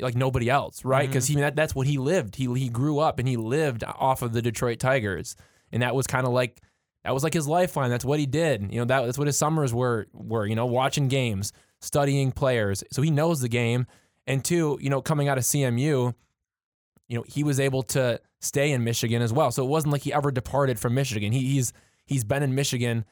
like 0.00 0.14
nobody 0.14 0.50
else, 0.50 0.84
right? 0.84 1.02
Mm-hmm. 1.02 1.10
Because 1.10 1.26
he 1.26 1.34
that, 1.36 1.56
that's 1.56 1.74
what 1.74 1.86
he 1.86 1.98
lived. 1.98 2.36
He 2.36 2.52
he 2.54 2.68
grew 2.68 2.98
up 2.98 3.18
and 3.18 3.28
he 3.28 3.36
lived 3.36 3.84
off 3.84 4.22
of 4.22 4.32
the 4.32 4.42
Detroit 4.42 4.80
Tigers, 4.80 5.36
and 5.72 5.82
that 5.82 5.94
was 5.94 6.06
kind 6.06 6.26
of 6.26 6.32
like 6.32 6.60
that 7.04 7.14
was 7.14 7.22
like 7.22 7.34
his 7.34 7.48
lifeline. 7.48 7.90
That's 7.90 8.04
what 8.04 8.18
he 8.18 8.26
did. 8.26 8.72
You 8.72 8.80
know, 8.80 8.84
that, 8.86 9.06
that's 9.06 9.18
what 9.18 9.28
his 9.28 9.36
summers 9.36 9.72
were 9.72 10.08
were. 10.12 10.46
You 10.46 10.56
know, 10.56 10.66
watching 10.66 11.08
games, 11.08 11.52
studying 11.80 12.32
players. 12.32 12.82
So 12.92 13.02
he 13.02 13.10
knows 13.10 13.40
the 13.40 13.48
game. 13.48 13.86
And 14.26 14.44
two, 14.44 14.78
you 14.82 14.90
know, 14.90 15.00
coming 15.00 15.26
out 15.28 15.38
of 15.38 15.44
CMU, 15.44 16.14
you 17.08 17.16
know, 17.16 17.24
he 17.26 17.42
was 17.42 17.58
able 17.58 17.82
to 17.82 18.20
stay 18.40 18.70
in 18.70 18.84
Michigan 18.84 19.22
as 19.22 19.32
well. 19.32 19.50
So 19.50 19.64
it 19.64 19.68
wasn't 19.68 19.92
like 19.92 20.02
he 20.02 20.12
ever 20.12 20.30
departed 20.30 20.78
from 20.78 20.94
Michigan. 20.94 21.32
He, 21.32 21.54
he's 21.54 21.72
he's 22.06 22.24
been 22.24 22.42
in 22.42 22.54
Michigan 22.54 23.04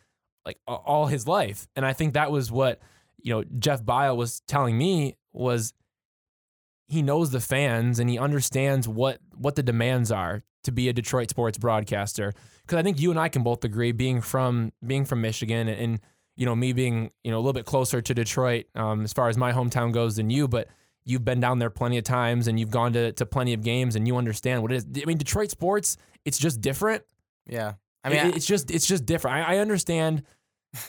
like 0.44 0.58
all 0.66 1.06
his 1.06 1.26
life, 1.26 1.66
and 1.74 1.84
I 1.84 1.92
think 1.92 2.14
that 2.14 2.30
was 2.30 2.52
what 2.52 2.80
you 3.22 3.34
know 3.34 3.44
Jeff 3.58 3.84
Bile 3.84 4.16
was 4.16 4.40
telling 4.46 4.78
me 4.78 5.16
was 5.32 5.72
he 6.88 7.02
knows 7.02 7.30
the 7.30 7.40
fans 7.40 7.98
and 7.98 8.08
he 8.08 8.18
understands 8.18 8.86
what 8.86 9.18
what 9.34 9.56
the 9.56 9.62
demands 9.62 10.12
are 10.12 10.44
to 10.64 10.72
be 10.72 10.88
a 10.88 10.92
Detroit 10.92 11.30
sports 11.30 11.58
broadcaster. 11.58 12.32
Because 12.62 12.78
I 12.78 12.82
think 12.82 13.00
you 13.00 13.10
and 13.10 13.18
I 13.18 13.28
can 13.28 13.42
both 13.42 13.64
agree, 13.64 13.92
being 13.92 14.20
from 14.20 14.72
being 14.86 15.04
from 15.04 15.20
Michigan 15.20 15.68
and, 15.68 15.80
and 15.80 16.00
you 16.36 16.44
know 16.44 16.54
me 16.54 16.72
being 16.72 17.10
you 17.24 17.30
know 17.30 17.38
a 17.38 17.40
little 17.40 17.52
bit 17.52 17.66
closer 17.66 18.02
to 18.02 18.14
Detroit 18.14 18.66
um, 18.74 19.02
as 19.02 19.12
far 19.12 19.28
as 19.28 19.36
my 19.36 19.52
hometown 19.52 19.92
goes 19.92 20.16
than 20.16 20.30
you, 20.30 20.46
but 20.46 20.68
you've 21.06 21.24
been 21.24 21.40
down 21.40 21.58
there 21.58 21.70
plenty 21.70 21.96
of 21.96 22.04
times 22.04 22.48
and 22.48 22.60
you've 22.60 22.70
gone 22.70 22.92
to, 22.92 23.12
to 23.12 23.24
plenty 23.24 23.54
of 23.54 23.62
games 23.62 23.96
and 23.96 24.06
you 24.06 24.16
understand 24.16 24.60
what 24.60 24.72
it 24.72 24.76
is. 24.76 24.86
I 25.02 25.06
mean, 25.06 25.16
Detroit 25.16 25.50
sports, 25.50 25.96
it's 26.26 26.38
just 26.38 26.60
different. 26.60 27.04
Yeah. 27.48 27.74
I 28.04 28.10
mean, 28.10 28.18
it, 28.18 28.36
it's 28.36 28.46
just 28.46 28.70
it's 28.70 28.86
just 28.86 29.06
different. 29.06 29.38
I, 29.38 29.54
I 29.54 29.58
understand. 29.58 30.24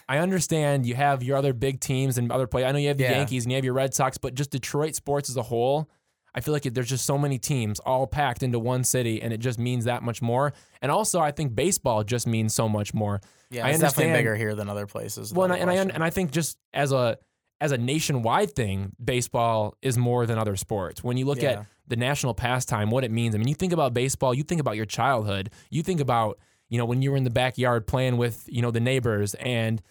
I 0.09 0.17
understand 0.17 0.85
you 0.85 0.95
have 0.95 1.23
your 1.23 1.37
other 1.37 1.53
big 1.53 1.79
teams 1.79 2.17
and 2.17 2.31
other 2.31 2.45
play. 2.47 2.65
I 2.65 2.71
know 2.71 2.77
you 2.77 2.89
have 2.89 2.97
the 2.97 3.05
Yeah. 3.05 3.11
Yankees 3.11 3.45
and 3.45 3.51
you 3.51 3.55
have 3.55 3.63
your 3.63 3.73
Red 3.73 3.93
Sox, 3.93 4.17
but 4.17 4.33
just 4.33 4.51
Detroit 4.51 4.95
sports 4.95 5.29
as 5.29 5.37
a 5.37 5.43
whole, 5.43 5.89
I 6.35 6.41
feel 6.41 6.53
like 6.53 6.65
it, 6.65 6.73
there's 6.73 6.89
just 6.89 7.05
so 7.05 7.17
many 7.17 7.39
teams 7.39 7.79
all 7.79 8.05
packed 8.05 8.43
into 8.43 8.59
one 8.59 8.83
city, 8.83 9.21
and 9.21 9.31
it 9.31 9.39
just 9.39 9.57
means 9.57 9.85
that 9.85 10.03
much 10.03 10.21
more. 10.21 10.53
And 10.81 10.91
also, 10.91 11.19
I 11.19 11.31
think 11.31 11.55
baseball 11.55 12.03
just 12.03 12.27
means 12.27 12.53
so 12.53 12.67
much 12.67 12.93
more. 12.93 13.21
Yeah, 13.49 13.65
I 13.65 13.69
it's 13.69 13.79
definitely 13.79 14.13
bigger 14.13 14.35
here 14.35 14.53
than 14.55 14.69
other 14.69 14.87
places. 14.87 15.33
Well, 15.33 15.45
and 15.45 15.53
I, 15.53 15.57
and 15.57 15.69
I 15.69 15.75
and 15.95 16.03
I 16.03 16.09
think 16.09 16.31
just 16.31 16.57
as 16.73 16.91
a 16.91 17.17
as 17.59 17.71
a 17.71 17.77
nationwide 17.77 18.51
thing, 18.51 18.93
baseball 19.03 19.75
is 19.81 19.97
more 19.97 20.25
than 20.25 20.37
other 20.37 20.55
sports. 20.55 21.03
When 21.03 21.17
you 21.17 21.25
look 21.25 21.41
Yeah. 21.41 21.51
at 21.51 21.65
the 21.87 21.95
national 21.95 22.33
pastime, 22.33 22.91
what 22.91 23.03
it 23.03 23.11
means. 23.11 23.33
I 23.33 23.37
mean, 23.37 23.47
you 23.47 23.55
think 23.55 23.73
about 23.73 23.93
baseball, 23.93 24.33
you 24.33 24.43
think 24.43 24.61
about 24.61 24.75
your 24.75 24.85
childhood, 24.85 25.49
you 25.69 25.83
think 25.83 25.99
about 25.99 26.37
you 26.69 26.77
know 26.77 26.85
when 26.85 27.01
you 27.01 27.11
were 27.11 27.17
in 27.17 27.23
the 27.23 27.29
backyard 27.29 27.87
playing 27.87 28.17
with 28.17 28.43
you 28.47 28.61
know 28.61 28.71
the 28.71 28.79
neighbors 28.79 29.33
and. 29.35 29.81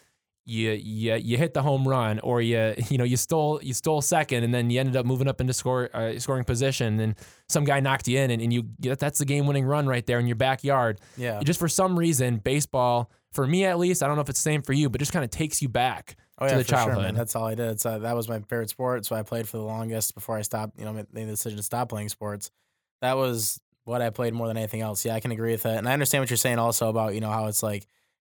You, 0.48 0.70
you 0.70 1.14
you 1.16 1.36
hit 1.38 1.54
the 1.54 1.62
home 1.62 1.88
run, 1.88 2.20
or 2.20 2.40
you 2.40 2.74
you 2.88 2.98
know 2.98 3.02
you 3.02 3.16
stole 3.16 3.58
you 3.64 3.74
stole 3.74 4.00
second, 4.00 4.44
and 4.44 4.54
then 4.54 4.70
you 4.70 4.78
ended 4.78 4.94
up 4.94 5.04
moving 5.04 5.26
up 5.26 5.40
into 5.40 5.52
score 5.52 5.90
uh, 5.92 6.20
scoring 6.20 6.44
position, 6.44 7.00
and 7.00 7.16
some 7.48 7.64
guy 7.64 7.80
knocked 7.80 8.06
you 8.06 8.20
in, 8.20 8.30
and, 8.30 8.40
and 8.40 8.52
you 8.52 8.62
that's 8.78 9.18
the 9.18 9.24
game 9.24 9.48
winning 9.48 9.64
run 9.64 9.88
right 9.88 10.06
there 10.06 10.20
in 10.20 10.26
your 10.28 10.36
backyard 10.36 11.00
yeah. 11.16 11.40
just 11.42 11.58
for 11.58 11.66
some 11.66 11.98
reason, 11.98 12.36
baseball, 12.36 13.10
for 13.32 13.44
me 13.44 13.64
at 13.64 13.76
least, 13.76 14.04
I 14.04 14.06
don't 14.06 14.14
know 14.14 14.22
if 14.22 14.28
it's 14.28 14.38
the 14.38 14.48
same 14.48 14.62
for 14.62 14.72
you, 14.72 14.88
but 14.88 15.00
just 15.00 15.10
kind 15.12 15.24
of 15.24 15.32
takes 15.32 15.60
you 15.62 15.68
back 15.68 16.14
Oh 16.38 16.46
to 16.46 16.52
yeah, 16.52 16.58
the 16.58 16.64
for 16.64 16.68
sure, 16.68 16.78
childhood. 16.78 17.04
man. 17.04 17.14
That's 17.14 17.34
all 17.34 17.46
I 17.46 17.54
did. 17.54 17.80
So 17.80 17.98
that 17.98 18.14
was 18.14 18.28
my 18.28 18.40
favorite 18.40 18.70
sport. 18.70 19.06
So 19.06 19.16
I 19.16 19.22
played 19.22 19.48
for 19.48 19.56
the 19.56 19.64
longest 19.64 20.14
before 20.14 20.36
I 20.36 20.42
stopped. 20.42 20.78
You 20.78 20.84
know, 20.84 20.92
made 20.92 21.06
the 21.12 21.24
decision 21.24 21.56
to 21.56 21.62
stop 21.62 21.88
playing 21.88 22.10
sports. 22.10 22.50
That 23.00 23.16
was 23.16 23.60
what 23.84 24.02
I 24.02 24.10
played 24.10 24.34
more 24.34 24.48
than 24.48 24.56
anything 24.56 24.80
else. 24.82 25.04
Yeah, 25.04 25.14
I 25.14 25.20
can 25.20 25.30
agree 25.32 25.52
with 25.52 25.62
that, 25.62 25.78
and 25.78 25.88
I 25.88 25.92
understand 25.92 26.22
what 26.22 26.30
you're 26.30 26.36
saying 26.36 26.58
also 26.58 26.88
about 26.88 27.14
you 27.14 27.20
know 27.20 27.30
how 27.30 27.46
it's 27.46 27.62
like 27.62 27.86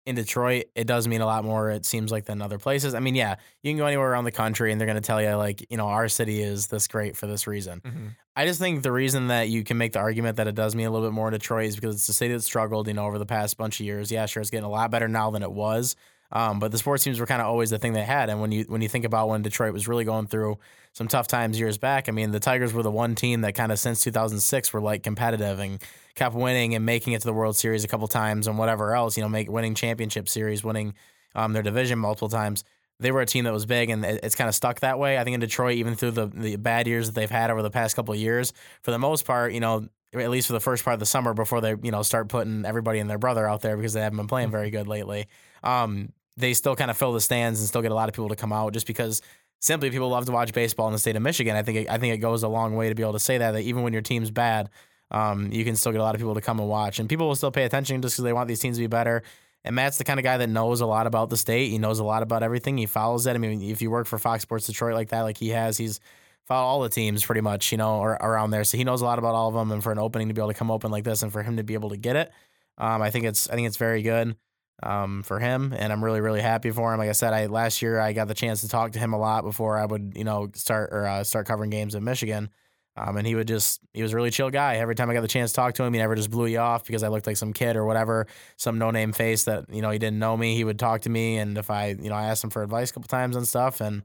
in 0.05 0.15
Detroit, 0.15 0.65
it 0.75 0.85
does 0.85 1.07
mean 1.07 1.21
a 1.21 1.25
lot 1.25 1.45
more. 1.45 1.69
It 1.71 1.85
seems 1.85 2.11
like 2.11 2.25
than 2.25 2.41
other 2.41 2.57
places. 2.57 2.93
I 2.93 2.99
mean, 2.99 3.15
yeah, 3.15 3.35
you 3.61 3.71
can 3.71 3.77
go 3.77 3.85
anywhere 3.85 4.11
around 4.11 4.25
the 4.25 4.31
country, 4.31 4.71
and 4.71 4.81
they're 4.81 4.85
going 4.85 5.01
to 5.01 5.01
tell 5.01 5.21
you 5.21 5.33
like 5.35 5.65
you 5.69 5.77
know 5.77 5.87
our 5.87 6.09
city 6.09 6.41
is 6.41 6.67
this 6.67 6.87
great 6.87 7.15
for 7.15 7.27
this 7.27 7.47
reason. 7.47 7.79
Mm-hmm. 7.79 8.07
I 8.35 8.45
just 8.45 8.59
think 8.59 8.83
the 8.83 8.91
reason 8.91 9.27
that 9.27 9.49
you 9.49 9.63
can 9.63 9.77
make 9.77 9.93
the 9.93 9.99
argument 9.99 10.37
that 10.37 10.47
it 10.47 10.55
does 10.55 10.75
mean 10.75 10.87
a 10.87 10.91
little 10.91 11.07
bit 11.07 11.13
more 11.13 11.27
in 11.27 11.33
Detroit 11.33 11.67
is 11.67 11.75
because 11.75 11.95
it's 11.95 12.09
a 12.09 12.13
city 12.13 12.33
that 12.33 12.41
struggled, 12.41 12.87
you 12.87 12.93
know, 12.93 13.05
over 13.05 13.19
the 13.19 13.25
past 13.25 13.57
bunch 13.57 13.79
of 13.79 13.85
years. 13.85 14.11
Yeah, 14.11 14.25
sure, 14.25 14.41
it's 14.41 14.49
getting 14.49 14.65
a 14.65 14.69
lot 14.69 14.91
better 14.91 15.07
now 15.07 15.31
than 15.31 15.43
it 15.43 15.51
was. 15.51 15.95
Um, 16.35 16.59
but 16.59 16.71
the 16.71 16.79
sports 16.79 17.03
teams 17.03 17.19
were 17.19 17.27
kind 17.27 17.41
of 17.41 17.47
always 17.47 17.69
the 17.69 17.77
thing 17.77 17.93
they 17.93 18.03
had. 18.03 18.29
And 18.29 18.41
when 18.41 18.51
you 18.51 18.65
when 18.67 18.81
you 18.81 18.89
think 18.89 19.05
about 19.05 19.29
when 19.29 19.43
Detroit 19.43 19.71
was 19.71 19.87
really 19.87 20.03
going 20.03 20.25
through 20.27 20.57
some 20.93 21.07
tough 21.07 21.27
times 21.27 21.59
years 21.59 21.77
back, 21.77 22.09
I 22.09 22.11
mean, 22.11 22.31
the 22.31 22.39
Tigers 22.39 22.73
were 22.73 22.81
the 22.83 22.91
one 22.91 23.13
team 23.15 23.41
that 23.41 23.53
kind 23.53 23.71
of 23.71 23.79
since 23.79 24.01
2006 24.01 24.73
were 24.73 24.81
like 24.81 25.03
competitive 25.03 25.59
and 25.59 25.79
kept 26.15 26.35
winning 26.35 26.73
and 26.75 26.85
making 26.85 27.13
it 27.13 27.21
to 27.21 27.27
the 27.27 27.33
World 27.33 27.55
Series 27.55 27.83
a 27.83 27.87
couple 27.87 28.07
times 28.07 28.47
and 28.47 28.57
whatever 28.57 28.95
else, 28.95 29.15
you 29.15 29.23
know, 29.23 29.29
make 29.29 29.49
winning 29.49 29.75
championship 29.75 30.27
series, 30.27 30.63
winning 30.63 30.95
um, 31.35 31.53
their 31.53 31.63
division 31.63 31.99
multiple 31.99 32.29
times 32.29 32.63
they 32.99 33.11
were 33.11 33.21
a 33.21 33.25
team 33.25 33.43
that 33.43 33.51
was 33.51 33.65
big 33.65 33.89
and 33.89 34.05
it- 34.05 34.19
it's 34.23 34.35
kind 34.35 34.47
of 34.47 34.55
stuck 34.55 34.79
that 34.79 34.97
way. 34.99 35.17
I 35.17 35.23
think 35.23 35.33
in 35.33 35.39
Detroit, 35.39 35.75
even 35.77 35.95
through 35.95 36.11
the, 36.11 36.27
the 36.27 36.55
bad 36.55 36.87
years 36.87 37.07
that 37.07 37.15
they've 37.15 37.29
had 37.29 37.49
over 37.51 37.61
the 37.61 37.71
past 37.71 37.95
couple 37.95 38.13
of 38.13 38.19
years, 38.19 38.53
for 38.81 38.91
the 38.91 38.99
most 38.99 39.25
part, 39.25 39.51
you 39.51 39.59
know, 39.59 39.87
at 40.13 40.29
least 40.29 40.47
for 40.47 40.53
the 40.53 40.59
first 40.59 40.85
part 40.85 40.93
of 40.93 40.99
the 40.99 41.05
summer 41.05 41.33
before 41.33 41.59
they, 41.59 41.75
you 41.81 41.91
know, 41.91 42.03
start 42.03 42.29
putting 42.29 42.65
everybody 42.65 42.99
and 42.99 43.09
their 43.09 43.17
brother 43.17 43.47
out 43.47 43.61
there 43.61 43.75
because 43.75 43.93
they 43.93 44.01
haven't 44.01 44.17
been 44.17 44.27
playing 44.27 44.51
very 44.51 44.69
good 44.69 44.87
lately. 44.87 45.25
Um, 45.63 46.13
they 46.37 46.53
still 46.53 46.75
kind 46.75 46.89
of 46.89 46.97
fill 46.97 47.13
the 47.13 47.21
stands 47.21 47.59
and 47.59 47.67
still 47.67 47.81
get 47.81 47.91
a 47.91 47.95
lot 47.95 48.09
of 48.09 48.15
people 48.15 48.29
to 48.29 48.35
come 48.35 48.51
out 48.51 48.73
just 48.73 48.87
because 48.87 49.21
simply 49.59 49.89
people 49.89 50.09
love 50.09 50.25
to 50.25 50.31
watch 50.31 50.53
baseball 50.53 50.87
in 50.87 50.93
the 50.93 50.99
state 50.99 51.15
of 51.15 51.21
Michigan. 51.21 51.55
I 51.55 51.63
think 51.63 51.79
it, 51.79 51.89
I 51.89 51.97
think 51.97 52.13
it 52.13 52.17
goes 52.17 52.43
a 52.43 52.47
long 52.47 52.75
way 52.75 52.89
to 52.89 52.95
be 52.95 53.03
able 53.03 53.13
to 53.13 53.19
say 53.19 53.37
that 53.37 53.51
that 53.51 53.61
even 53.61 53.83
when 53.83 53.93
your 53.93 54.01
team's 54.01 54.31
bad, 54.31 54.69
um, 55.11 55.51
you 55.51 55.63
can 55.63 55.75
still 55.75 55.91
get 55.91 56.01
a 56.01 56.03
lot 56.03 56.15
of 56.15 56.19
people 56.19 56.33
to 56.35 56.41
come 56.41 56.59
and 56.59 56.67
watch, 56.67 56.99
and 56.99 57.07
people 57.07 57.27
will 57.27 57.35
still 57.35 57.51
pay 57.51 57.63
attention 57.63 58.01
just 58.01 58.15
because 58.15 58.23
they 58.23 58.33
want 58.33 58.47
these 58.47 58.59
teams 58.59 58.77
to 58.77 58.83
be 58.83 58.87
better. 58.87 59.23
And 59.63 59.75
Matt's 59.75 59.97
the 59.97 60.03
kind 60.03 60.19
of 60.19 60.25
guy 60.25 60.37
that 60.37 60.49
knows 60.49 60.81
a 60.81 60.85
lot 60.85 61.07
about 61.07 61.29
the 61.29 61.37
state. 61.37 61.69
He 61.69 61.77
knows 61.77 61.99
a 61.99 62.03
lot 62.03 62.21
about 62.21 62.43
everything. 62.43 62.77
He 62.77 62.85
follows 62.85 63.25
it. 63.27 63.35
I 63.35 63.37
mean, 63.37 63.61
if 63.61 63.81
you 63.81 63.89
work 63.89 64.07
for 64.07 64.19
Fox 64.19 64.41
Sports 64.43 64.67
Detroit 64.67 64.93
like 64.93 65.09
that, 65.09 65.21
like 65.21 65.37
he 65.37 65.49
has, 65.49 65.77
he's 65.77 66.01
followed 66.45 66.65
all 66.65 66.81
the 66.81 66.89
teams 66.89 67.23
pretty 67.23 67.39
much, 67.39 67.71
you 67.71 67.77
know, 67.77 67.99
or, 67.99 68.13
around 68.13 68.51
there. 68.51 68.65
So 68.65 68.77
he 68.77 68.83
knows 68.83 68.99
a 69.01 69.05
lot 69.05 69.19
about 69.19 69.35
all 69.35 69.47
of 69.47 69.53
them. 69.53 69.71
And 69.71 69.81
for 69.81 69.93
an 69.93 69.99
opening 69.99 70.27
to 70.27 70.33
be 70.33 70.41
able 70.41 70.49
to 70.49 70.53
come 70.53 70.69
open 70.69 70.91
like 70.91 71.05
this, 71.05 71.23
and 71.23 71.31
for 71.31 71.43
him 71.43 71.55
to 71.55 71.63
be 71.63 71.75
able 71.75 71.91
to 71.91 71.97
get 71.97 72.17
it, 72.17 72.33
um, 72.77 73.01
I 73.01 73.09
think 73.09 73.23
it's 73.23 73.49
I 73.49 73.55
think 73.55 73.67
it's 73.67 73.77
very 73.77 74.01
good 74.01 74.35
um, 74.81 75.23
for 75.23 75.39
him, 75.39 75.73
and 75.77 75.93
I'm 75.93 76.03
really 76.03 76.21
really 76.21 76.41
happy 76.41 76.71
for 76.71 76.93
him. 76.93 76.99
Like 76.99 77.09
I 77.09 77.13
said, 77.13 77.33
I 77.33 77.45
last 77.45 77.81
year 77.81 77.99
I 77.99 78.13
got 78.13 78.27
the 78.27 78.33
chance 78.33 78.61
to 78.61 78.67
talk 78.67 78.93
to 78.93 78.99
him 78.99 79.13
a 79.13 79.19
lot 79.19 79.43
before 79.43 79.77
I 79.77 79.85
would 79.85 80.13
you 80.15 80.23
know 80.23 80.49
start 80.55 80.89
or 80.91 81.05
uh, 81.05 81.23
start 81.23 81.47
covering 81.47 81.69
games 81.69 81.95
in 81.95 82.03
Michigan. 82.03 82.49
Um, 82.95 83.17
and 83.17 83.25
he 83.25 83.33
would 83.33 83.47
just, 83.47 83.81
he 83.93 84.03
was 84.03 84.13
a 84.13 84.15
really 84.15 84.29
chill 84.29 84.51
guy. 84.51 84.75
Every 84.75 84.93
time 84.93 85.09
I 85.09 85.13
got 85.15 85.21
the 85.21 85.27
chance 85.27 85.51
to 85.51 85.55
talk 85.55 85.73
to 85.75 85.83
him, 85.83 85.93
he 85.93 85.99
never 85.99 86.13
just 86.13 86.29
blew 86.29 86.45
you 86.45 86.59
off 86.59 86.85
because 86.85 87.01
I 87.01 87.07
looked 87.07 87.25
like 87.25 87.37
some 87.37 87.51
kid 87.51 87.75
or 87.75 87.85
whatever, 87.85 88.27
some 88.55 88.77
no 88.77 88.91
name 88.91 89.13
face 89.13 89.45
that, 89.45 89.65
you 89.73 89.81
know, 89.81 89.89
he 89.89 89.97
didn't 89.97 90.19
know 90.19 90.37
me. 90.37 90.55
He 90.55 90.63
would 90.63 90.77
talk 90.77 91.01
to 91.01 91.09
me. 91.09 91.37
And 91.37 91.57
if 91.57 91.71
I, 91.71 91.95
you 91.99 92.09
know, 92.09 92.15
I 92.15 92.25
asked 92.25 92.43
him 92.43 92.51
for 92.51 92.61
advice 92.61 92.91
a 92.91 92.93
couple 92.93 93.07
times 93.07 93.35
and 93.35 93.47
stuff, 93.47 93.81
and 93.81 94.03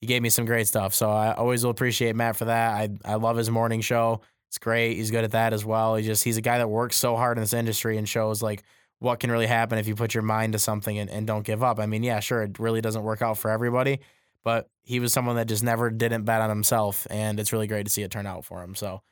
he 0.00 0.06
gave 0.06 0.22
me 0.22 0.30
some 0.30 0.46
great 0.46 0.66
stuff. 0.66 0.94
So 0.94 1.10
I 1.10 1.34
always 1.34 1.64
will 1.64 1.70
appreciate 1.70 2.16
Matt 2.16 2.36
for 2.36 2.46
that. 2.46 2.72
I, 2.72 2.88
I 3.04 3.14
love 3.16 3.36
his 3.36 3.50
morning 3.50 3.82
show. 3.82 4.22
It's 4.48 4.58
great. 4.58 4.94
He's 4.94 5.10
good 5.10 5.24
at 5.24 5.32
that 5.32 5.52
as 5.52 5.66
well. 5.66 5.96
He 5.96 6.02
just, 6.02 6.24
he's 6.24 6.38
a 6.38 6.42
guy 6.42 6.56
that 6.56 6.68
works 6.68 6.96
so 6.96 7.16
hard 7.16 7.36
in 7.36 7.42
this 7.42 7.52
industry 7.52 7.98
and 7.98 8.08
shows 8.08 8.40
like 8.40 8.62
what 9.04 9.20
can 9.20 9.30
really 9.30 9.46
happen 9.46 9.78
if 9.78 9.86
you 9.86 9.94
put 9.94 10.14
your 10.14 10.22
mind 10.24 10.54
to 10.54 10.58
something 10.58 10.98
and, 10.98 11.08
and 11.08 11.26
don't 11.26 11.44
give 11.44 11.62
up. 11.62 11.78
I 11.78 11.86
mean, 11.86 12.02
yeah, 12.02 12.18
sure, 12.20 12.42
it 12.42 12.58
really 12.58 12.80
doesn't 12.80 13.02
work 13.04 13.22
out 13.22 13.38
for 13.38 13.50
everybody, 13.50 14.00
but 14.42 14.68
he 14.82 14.98
was 14.98 15.12
someone 15.12 15.36
that 15.36 15.46
just 15.46 15.62
never 15.62 15.90
didn't 15.90 16.24
bet 16.24 16.40
on 16.40 16.48
himself, 16.50 17.06
and 17.10 17.38
it's 17.38 17.52
really 17.52 17.66
great 17.66 17.86
to 17.86 17.92
see 17.92 18.02
it 18.02 18.10
turn 18.10 18.26
out 18.26 18.44
for 18.44 18.62
him. 18.62 18.74
So 18.74 19.02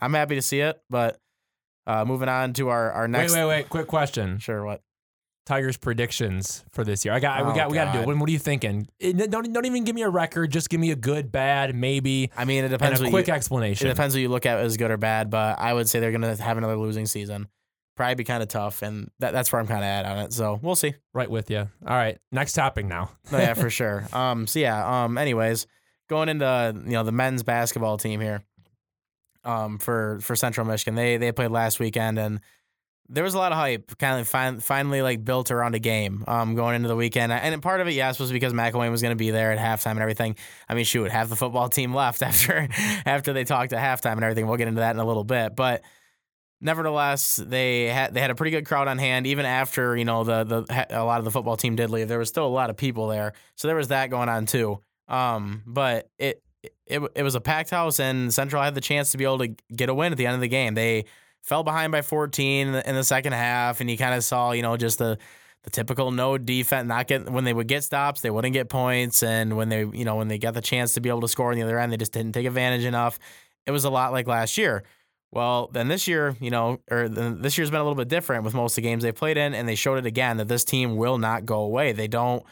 I'm 0.00 0.14
happy 0.14 0.34
to 0.34 0.42
see 0.42 0.60
it. 0.60 0.80
But 0.90 1.20
uh, 1.86 2.04
moving 2.04 2.28
on 2.28 2.52
to 2.54 2.68
our 2.70 2.90
our 2.92 3.06
next, 3.08 3.32
wait, 3.32 3.40
wait, 3.42 3.48
wait. 3.48 3.68
Quick 3.68 3.86
question. 3.86 4.38
sure, 4.38 4.64
what? 4.64 4.82
Tigers 5.44 5.76
predictions 5.76 6.64
for 6.70 6.84
this 6.84 7.04
year. 7.04 7.12
I 7.12 7.18
got, 7.18 7.44
we 7.44 7.50
Oh, 7.50 7.54
got, 7.56 7.68
we 7.68 7.74
got 7.74 7.86
to 7.86 7.98
do 7.98 7.98
it. 8.02 8.06
What, 8.06 8.16
what 8.16 8.28
are 8.28 8.32
you 8.32 8.38
thinking? 8.38 8.86
It- 9.00 9.28
don't, 9.28 9.52
don't 9.52 9.64
even 9.66 9.82
give 9.82 9.96
me 9.96 10.02
a 10.02 10.08
record. 10.08 10.52
Just 10.52 10.70
give 10.70 10.78
me 10.78 10.92
a 10.92 10.96
good, 10.96 11.32
bad, 11.32 11.74
maybe, 11.74 12.30
I 12.36 12.44
mean, 12.44 12.58
it 12.62 12.66
and 12.66 12.70
depends. 12.70 13.00
a 13.00 13.04
what 13.04 13.10
quick 13.10 13.26
you, 13.26 13.34
it 13.34 13.76
depends 13.78 14.14
what 14.14 14.20
you 14.20 14.28
look 14.28 14.46
at 14.46 14.58
as 14.60 14.76
good 14.76 14.92
or 14.92 14.98
bad, 14.98 15.30
but 15.30 15.58
I 15.58 15.72
would 15.72 15.88
say 15.88 15.98
they're 15.98 16.12
gonna 16.12 16.36
have 16.36 16.58
another 16.58 16.76
losing 16.76 17.06
season. 17.06 17.48
Probably 17.94 18.14
be 18.14 18.24
kind 18.24 18.42
of 18.42 18.48
tough, 18.48 18.82
and 18.82 19.10
that, 19.18 19.32
that's 19.32 19.52
where 19.52 19.60
I'm 19.60 19.66
kind 19.66 19.80
of 19.80 19.84
at 19.84 20.06
on 20.06 20.18
it. 20.18 20.32
So 20.32 20.58
we'll 20.62 20.76
see. 20.76 20.94
Right 21.12 21.30
with 21.30 21.50
you. 21.50 21.58
All 21.58 21.68
right. 21.96 22.18
Next 22.30 22.54
topic 22.54 22.86
now. 22.86 23.10
No, 23.30 23.38
yeah, 23.38 23.54
for 23.54 23.68
sure. 23.68 24.06
Um, 24.12 24.46
so 24.46 24.60
yeah. 24.60 25.04
Um, 25.04 25.18
anyways, 25.18 25.66
going 26.08 26.28
into 26.28 26.74
you 26.84 26.92
know 26.92 27.04
the 27.04 27.12
men's 27.12 27.42
basketball 27.42 27.98
team 27.98 28.20
here. 28.20 28.42
Um, 29.44 29.78
for 29.78 30.20
for 30.22 30.36
Central 30.36 30.66
Michigan, 30.66 30.94
they 30.94 31.16
they 31.16 31.32
played 31.32 31.50
last 31.50 31.80
weekend 31.80 32.18
and 32.18 32.40
there 33.08 33.24
was 33.24 33.34
a 33.34 33.38
lot 33.38 33.52
of 33.52 33.58
hype, 33.58 33.98
kind 33.98 34.20
of 34.20 34.28
fin- 34.28 34.60
finally 34.60 35.02
like 35.02 35.24
built 35.24 35.50
around 35.50 35.74
a 35.74 35.78
game. 35.78 36.24
Um, 36.26 36.54
going 36.54 36.76
into 36.76 36.88
the 36.88 36.96
weekend, 36.96 37.30
and 37.30 37.62
part 37.62 37.80
of 37.80 37.88
it, 37.88 37.92
yes, 37.92 38.18
was 38.18 38.32
because 38.32 38.52
McElwain 38.52 38.90
was 38.90 39.02
going 39.02 39.12
to 39.12 39.16
be 39.16 39.30
there 39.30 39.52
at 39.52 39.58
halftime 39.58 39.92
and 39.92 40.00
everything. 40.00 40.36
I 40.68 40.74
mean, 40.74 40.84
shoot, 40.84 41.10
half 41.10 41.28
the 41.28 41.36
football 41.36 41.68
team 41.68 41.94
left 41.94 42.22
after 42.22 42.68
after 43.04 43.32
they 43.32 43.44
talked 43.44 43.72
at 43.72 43.78
halftime 43.80 44.12
and 44.12 44.24
everything. 44.24 44.46
We'll 44.46 44.56
get 44.56 44.68
into 44.68 44.80
that 44.80 44.94
in 44.94 45.00
a 45.00 45.04
little 45.04 45.24
bit, 45.24 45.54
but 45.54 45.82
nevertheless, 46.62 47.36
they 47.36 47.86
had 47.86 48.14
they 48.14 48.20
had 48.20 48.30
a 48.30 48.34
pretty 48.34 48.52
good 48.52 48.64
crowd 48.64 48.88
on 48.88 48.96
hand. 48.96 49.26
Even 49.26 49.44
after 49.44 49.96
you 49.96 50.04
know 50.04 50.24
the 50.24 50.44
the 50.44 50.86
a 50.90 51.04
lot 51.04 51.18
of 51.18 51.24
the 51.24 51.30
football 51.30 51.56
team 51.56 51.76
did 51.76 51.90
leave, 51.90 52.08
there 52.08 52.18
was 52.18 52.28
still 52.28 52.46
a 52.46 52.48
lot 52.48 52.70
of 52.70 52.76
people 52.76 53.08
there. 53.08 53.34
So 53.56 53.68
there 53.68 53.76
was 53.76 53.88
that 53.88 54.08
going 54.08 54.28
on 54.28 54.46
too. 54.46 54.80
Um, 55.08 55.62
but 55.66 56.08
it 56.18 56.42
it 56.86 57.02
it 57.14 57.22
was 57.22 57.34
a 57.34 57.40
packed 57.40 57.70
house, 57.70 58.00
and 58.00 58.32
Central 58.32 58.62
had 58.62 58.74
the 58.74 58.80
chance 58.80 59.10
to 59.12 59.18
be 59.18 59.24
able 59.24 59.38
to 59.38 59.54
get 59.74 59.88
a 59.88 59.94
win 59.94 60.12
at 60.12 60.18
the 60.18 60.26
end 60.26 60.36
of 60.36 60.40
the 60.40 60.48
game. 60.48 60.74
They 60.74 61.04
fell 61.42 61.64
behind 61.64 61.90
by 61.90 62.02
14 62.02 62.68
in 62.68 62.94
the, 62.94 63.02
second 63.02 63.32
half, 63.32 63.80
and 63.80 63.90
you 63.90 63.98
kind 63.98 64.14
of 64.14 64.22
saw 64.22 64.52
you 64.52 64.62
know 64.62 64.76
just 64.76 64.98
the 64.98 65.18
the 65.64 65.70
typical 65.70 66.10
no 66.10 66.38
defense, 66.38 66.88
not 66.88 67.06
get 67.06 67.30
when 67.30 67.44
they 67.44 67.52
would 67.52 67.68
get 67.68 67.84
stops, 67.84 68.20
they 68.20 68.30
wouldn't 68.30 68.52
get 68.52 68.68
points, 68.68 69.22
and 69.22 69.56
when 69.56 69.68
they 69.68 69.80
you 69.80 70.04
know 70.04 70.16
when 70.16 70.28
they 70.28 70.38
got 70.38 70.54
the 70.54 70.60
chance 70.60 70.94
to 70.94 71.00
be 71.00 71.08
able 71.08 71.20
to 71.20 71.28
score 71.28 71.50
on 71.50 71.56
the 71.56 71.62
other 71.62 71.78
end, 71.78 71.92
they 71.92 71.96
just 71.96 72.12
didn't 72.12 72.32
take 72.32 72.46
advantage 72.46 72.84
enough. 72.84 73.18
It 73.66 73.70
was 73.70 73.84
a 73.84 73.90
lot 73.90 74.12
like 74.12 74.26
last 74.26 74.58
year. 74.58 74.84
Well, 75.32 75.68
then 75.72 75.88
this 75.88 76.06
year, 76.06 76.36
you 76.40 76.50
know, 76.50 76.78
or 76.90 77.08
this 77.08 77.56
year's 77.56 77.70
been 77.70 77.80
a 77.80 77.84
little 77.84 77.96
bit 77.96 78.08
different 78.08 78.44
with 78.44 78.52
most 78.52 78.72
of 78.72 78.76
the 78.76 78.82
games 78.82 79.02
they 79.02 79.12
played 79.12 79.38
in, 79.38 79.54
and 79.54 79.66
they 79.66 79.74
showed 79.74 79.96
it 79.96 80.04
again 80.06 80.36
that 80.36 80.48
this 80.48 80.62
team 80.62 80.96
will 80.96 81.16
not 81.16 81.46
go 81.46 81.60
away. 81.60 81.92
They 81.92 82.08
don't. 82.08 82.44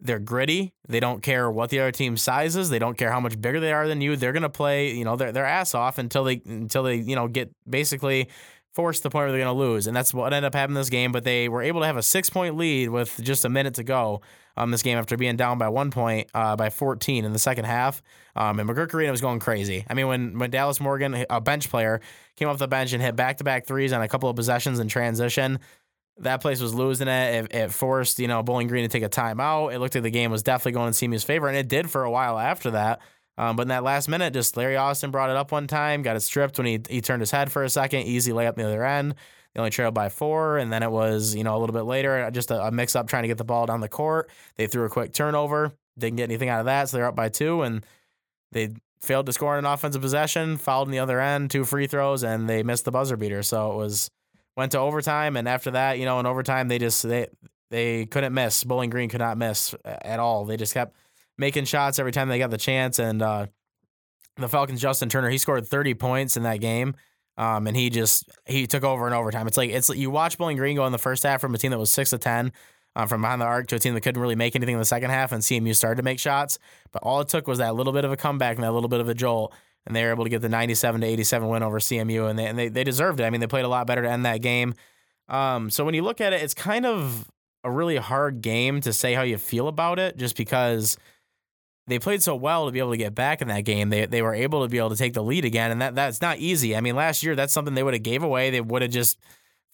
They're 0.00 0.20
gritty. 0.20 0.72
They 0.88 1.00
don't 1.00 1.20
care 1.24 1.50
what 1.50 1.70
the 1.70 1.80
other 1.80 1.90
team's 1.90 2.22
size 2.22 2.54
is. 2.54 2.70
They 2.70 2.78
don't 2.78 2.96
care 2.96 3.10
how 3.10 3.18
much 3.18 3.40
bigger 3.40 3.58
they 3.58 3.72
are 3.72 3.88
than 3.88 4.00
you. 4.00 4.14
They're 4.14 4.32
gonna 4.32 4.48
play, 4.48 4.92
you 4.94 5.04
know, 5.04 5.16
their 5.16 5.32
their 5.32 5.44
ass 5.44 5.74
off 5.74 5.98
until 5.98 6.22
they 6.22 6.40
until 6.46 6.84
they 6.84 6.94
you 6.96 7.16
know 7.16 7.26
get 7.26 7.50
basically 7.68 8.28
forced 8.78 9.02
the 9.02 9.10
point 9.10 9.24
where 9.24 9.32
they're 9.32 9.44
going 9.44 9.52
to 9.52 9.60
lose. 9.60 9.88
And 9.88 9.96
that's 9.96 10.14
what 10.14 10.32
ended 10.32 10.46
up 10.46 10.54
happening 10.54 10.76
this 10.76 10.88
game. 10.88 11.10
But 11.10 11.24
they 11.24 11.48
were 11.48 11.62
able 11.62 11.80
to 11.80 11.86
have 11.86 11.96
a 11.96 12.02
six 12.02 12.30
point 12.30 12.56
lead 12.56 12.90
with 12.90 13.20
just 13.20 13.44
a 13.44 13.48
minute 13.48 13.74
to 13.74 13.82
go 13.82 14.20
on 14.56 14.70
this 14.70 14.82
game 14.82 14.96
after 14.96 15.16
being 15.16 15.34
down 15.34 15.58
by 15.58 15.68
one 15.68 15.90
point 15.90 16.30
uh, 16.32 16.54
by 16.54 16.70
14 16.70 17.24
in 17.24 17.32
the 17.32 17.40
second 17.40 17.64
half. 17.64 18.00
Um, 18.36 18.60
and 18.60 18.70
McGuirk 18.70 18.94
Arena 18.94 19.10
was 19.10 19.20
going 19.20 19.40
crazy. 19.40 19.84
I 19.90 19.94
mean, 19.94 20.06
when, 20.06 20.38
when 20.38 20.50
Dallas 20.50 20.80
Morgan, 20.80 21.26
a 21.28 21.40
bench 21.40 21.68
player, 21.70 22.00
came 22.36 22.46
off 22.46 22.58
the 22.58 22.68
bench 22.68 22.92
and 22.92 23.02
hit 23.02 23.16
back 23.16 23.38
to 23.38 23.44
back 23.44 23.66
threes 23.66 23.92
on 23.92 24.00
a 24.00 24.06
couple 24.06 24.30
of 24.30 24.36
possessions 24.36 24.78
in 24.78 24.86
transition, 24.86 25.58
that 26.18 26.40
place 26.40 26.60
was 26.60 26.72
losing 26.72 27.08
it. 27.08 27.46
it. 27.46 27.54
It 27.54 27.72
forced, 27.72 28.20
you 28.20 28.28
know, 28.28 28.44
Bowling 28.44 28.68
Green 28.68 28.84
to 28.84 28.88
take 28.88 29.02
a 29.02 29.08
timeout. 29.08 29.74
It 29.74 29.80
looked 29.80 29.96
like 29.96 30.04
the 30.04 30.10
game 30.10 30.30
was 30.30 30.44
definitely 30.44 30.72
going 30.72 30.86
in 30.86 30.92
CMU's 30.92 31.24
favor, 31.24 31.48
and 31.48 31.56
it 31.56 31.66
did 31.66 31.90
for 31.90 32.04
a 32.04 32.10
while 32.12 32.38
after 32.38 32.70
that. 32.70 33.00
Um, 33.38 33.54
but 33.54 33.62
in 33.62 33.68
that 33.68 33.84
last 33.84 34.08
minute, 34.08 34.32
just 34.32 34.56
Larry 34.56 34.76
Austin 34.76 35.12
brought 35.12 35.30
it 35.30 35.36
up 35.36 35.52
one 35.52 35.68
time, 35.68 36.02
got 36.02 36.16
it 36.16 36.20
stripped 36.20 36.58
when 36.58 36.66
he 36.66 36.80
he 36.90 37.00
turned 37.00 37.22
his 37.22 37.30
head 37.30 37.52
for 37.52 37.62
a 37.62 37.70
second, 37.70 38.02
easy 38.02 38.32
layup 38.32 38.56
the 38.56 38.66
other 38.66 38.84
end. 38.84 39.14
They 39.54 39.60
only 39.60 39.70
trailed 39.70 39.94
by 39.94 40.08
four, 40.08 40.58
and 40.58 40.72
then 40.72 40.82
it 40.82 40.90
was 40.90 41.36
you 41.36 41.44
know 41.44 41.56
a 41.56 41.58
little 41.58 41.72
bit 41.72 41.84
later, 41.84 42.28
just 42.32 42.50
a, 42.50 42.66
a 42.66 42.72
mix 42.72 42.96
up 42.96 43.06
trying 43.06 43.22
to 43.22 43.28
get 43.28 43.38
the 43.38 43.44
ball 43.44 43.64
down 43.64 43.80
the 43.80 43.88
court. 43.88 44.28
They 44.56 44.66
threw 44.66 44.84
a 44.84 44.90
quick 44.90 45.12
turnover, 45.12 45.72
didn't 45.96 46.16
get 46.16 46.24
anything 46.24 46.48
out 46.48 46.58
of 46.58 46.66
that, 46.66 46.88
so 46.88 46.96
they're 46.96 47.06
up 47.06 47.14
by 47.14 47.28
two, 47.28 47.62
and 47.62 47.86
they 48.50 48.74
failed 49.00 49.26
to 49.26 49.32
score 49.32 49.56
an 49.56 49.64
offensive 49.64 50.02
possession, 50.02 50.56
fouled 50.56 50.88
in 50.88 50.92
the 50.92 50.98
other 50.98 51.20
end, 51.20 51.52
two 51.52 51.64
free 51.64 51.86
throws, 51.86 52.24
and 52.24 52.48
they 52.48 52.64
missed 52.64 52.84
the 52.84 52.90
buzzer 52.90 53.16
beater. 53.16 53.44
So 53.44 53.70
it 53.72 53.76
was 53.76 54.10
went 54.56 54.72
to 54.72 54.78
overtime, 54.78 55.36
and 55.36 55.48
after 55.48 55.70
that, 55.70 56.00
you 56.00 56.04
know, 56.04 56.18
in 56.18 56.26
overtime 56.26 56.66
they 56.66 56.78
just 56.78 57.04
they 57.04 57.28
they 57.70 58.06
couldn't 58.06 58.34
miss. 58.34 58.64
Bowling 58.64 58.90
Green 58.90 59.08
could 59.08 59.20
not 59.20 59.38
miss 59.38 59.76
at 59.84 60.18
all. 60.18 60.44
They 60.44 60.56
just 60.56 60.74
kept 60.74 60.96
making 61.38 61.64
shots 61.64 61.98
every 61.98 62.12
time 62.12 62.28
they 62.28 62.38
got 62.38 62.50
the 62.50 62.58
chance. 62.58 62.98
And 62.98 63.22
uh, 63.22 63.46
the 64.36 64.48
Falcons, 64.48 64.80
Justin 64.80 65.08
Turner, 65.08 65.30
he 65.30 65.38
scored 65.38 65.66
30 65.66 65.94
points 65.94 66.36
in 66.36 66.42
that 66.42 66.60
game. 66.60 66.94
Um, 67.38 67.68
and 67.68 67.76
he 67.76 67.88
just 67.88 68.28
he 68.46 68.66
took 68.66 68.82
over 68.82 69.06
in 69.06 69.12
overtime. 69.12 69.46
It's 69.46 69.56
like 69.56 69.70
it's 69.70 69.88
you 69.90 70.10
watch 70.10 70.36
Bowling 70.38 70.56
Green 70.56 70.74
go 70.74 70.84
in 70.86 70.92
the 70.92 70.98
first 70.98 71.22
half 71.22 71.40
from 71.40 71.54
a 71.54 71.58
team 71.58 71.70
that 71.70 71.78
was 71.78 71.90
six 71.90 72.10
to 72.10 72.18
ten 72.18 72.52
um, 72.96 73.06
from 73.06 73.20
behind 73.20 73.40
the 73.40 73.46
arc 73.46 73.68
to 73.68 73.76
a 73.76 73.78
team 73.78 73.94
that 73.94 74.00
couldn't 74.00 74.20
really 74.20 74.34
make 74.34 74.56
anything 74.56 74.74
in 74.74 74.80
the 74.80 74.84
second 74.84 75.10
half, 75.10 75.30
and 75.30 75.40
CMU 75.40 75.74
started 75.74 75.98
to 75.98 76.02
make 76.02 76.18
shots. 76.18 76.58
But 76.90 77.04
all 77.04 77.20
it 77.20 77.28
took 77.28 77.46
was 77.46 77.58
that 77.58 77.76
little 77.76 77.92
bit 77.92 78.04
of 78.04 78.10
a 78.10 78.16
comeback 78.16 78.56
and 78.56 78.64
that 78.64 78.72
little 78.72 78.88
bit 78.88 79.00
of 79.00 79.08
a 79.08 79.14
jolt, 79.14 79.54
and 79.86 79.94
they 79.94 80.02
were 80.02 80.10
able 80.10 80.24
to 80.24 80.30
get 80.30 80.42
the 80.42 80.48
ninety-seven 80.48 81.00
to 81.02 81.06
eighty-seven 81.06 81.48
win 81.48 81.62
over 81.62 81.78
CMU, 81.78 82.28
and 82.28 82.36
they 82.36 82.46
and 82.46 82.58
they, 82.58 82.68
they 82.68 82.82
deserved 82.82 83.20
it. 83.20 83.24
I 83.24 83.30
mean, 83.30 83.40
they 83.40 83.46
played 83.46 83.64
a 83.64 83.68
lot 83.68 83.86
better 83.86 84.02
to 84.02 84.10
end 84.10 84.26
that 84.26 84.42
game. 84.42 84.74
Um, 85.28 85.70
so 85.70 85.84
when 85.84 85.94
you 85.94 86.02
look 86.02 86.20
at 86.20 86.32
it, 86.32 86.42
it's 86.42 86.54
kind 86.54 86.84
of 86.84 87.30
a 87.62 87.70
really 87.70 87.96
hard 87.96 88.40
game 88.40 88.80
to 88.80 88.92
say 88.92 89.14
how 89.14 89.22
you 89.22 89.38
feel 89.38 89.68
about 89.68 90.00
it, 90.00 90.16
just 90.16 90.36
because 90.36 90.98
they 91.88 91.98
played 91.98 92.22
so 92.22 92.36
well 92.36 92.66
to 92.66 92.72
be 92.72 92.78
able 92.78 92.90
to 92.90 92.96
get 92.96 93.14
back 93.14 93.42
in 93.42 93.48
that 93.48 93.62
game. 93.62 93.88
They 93.88 94.06
they 94.06 94.22
were 94.22 94.34
able 94.34 94.62
to 94.62 94.68
be 94.68 94.78
able 94.78 94.90
to 94.90 94.96
take 94.96 95.14
the 95.14 95.22
lead 95.22 95.44
again, 95.44 95.70
and 95.70 95.80
that 95.80 95.94
that's 95.94 96.20
not 96.20 96.38
easy. 96.38 96.76
I 96.76 96.80
mean, 96.80 96.94
last 96.94 97.22
year 97.22 97.34
that's 97.34 97.52
something 97.52 97.74
they 97.74 97.82
would 97.82 97.94
have 97.94 98.02
gave 98.02 98.22
away. 98.22 98.50
They 98.50 98.60
would 98.60 98.82
have 98.82 98.90
just 98.90 99.18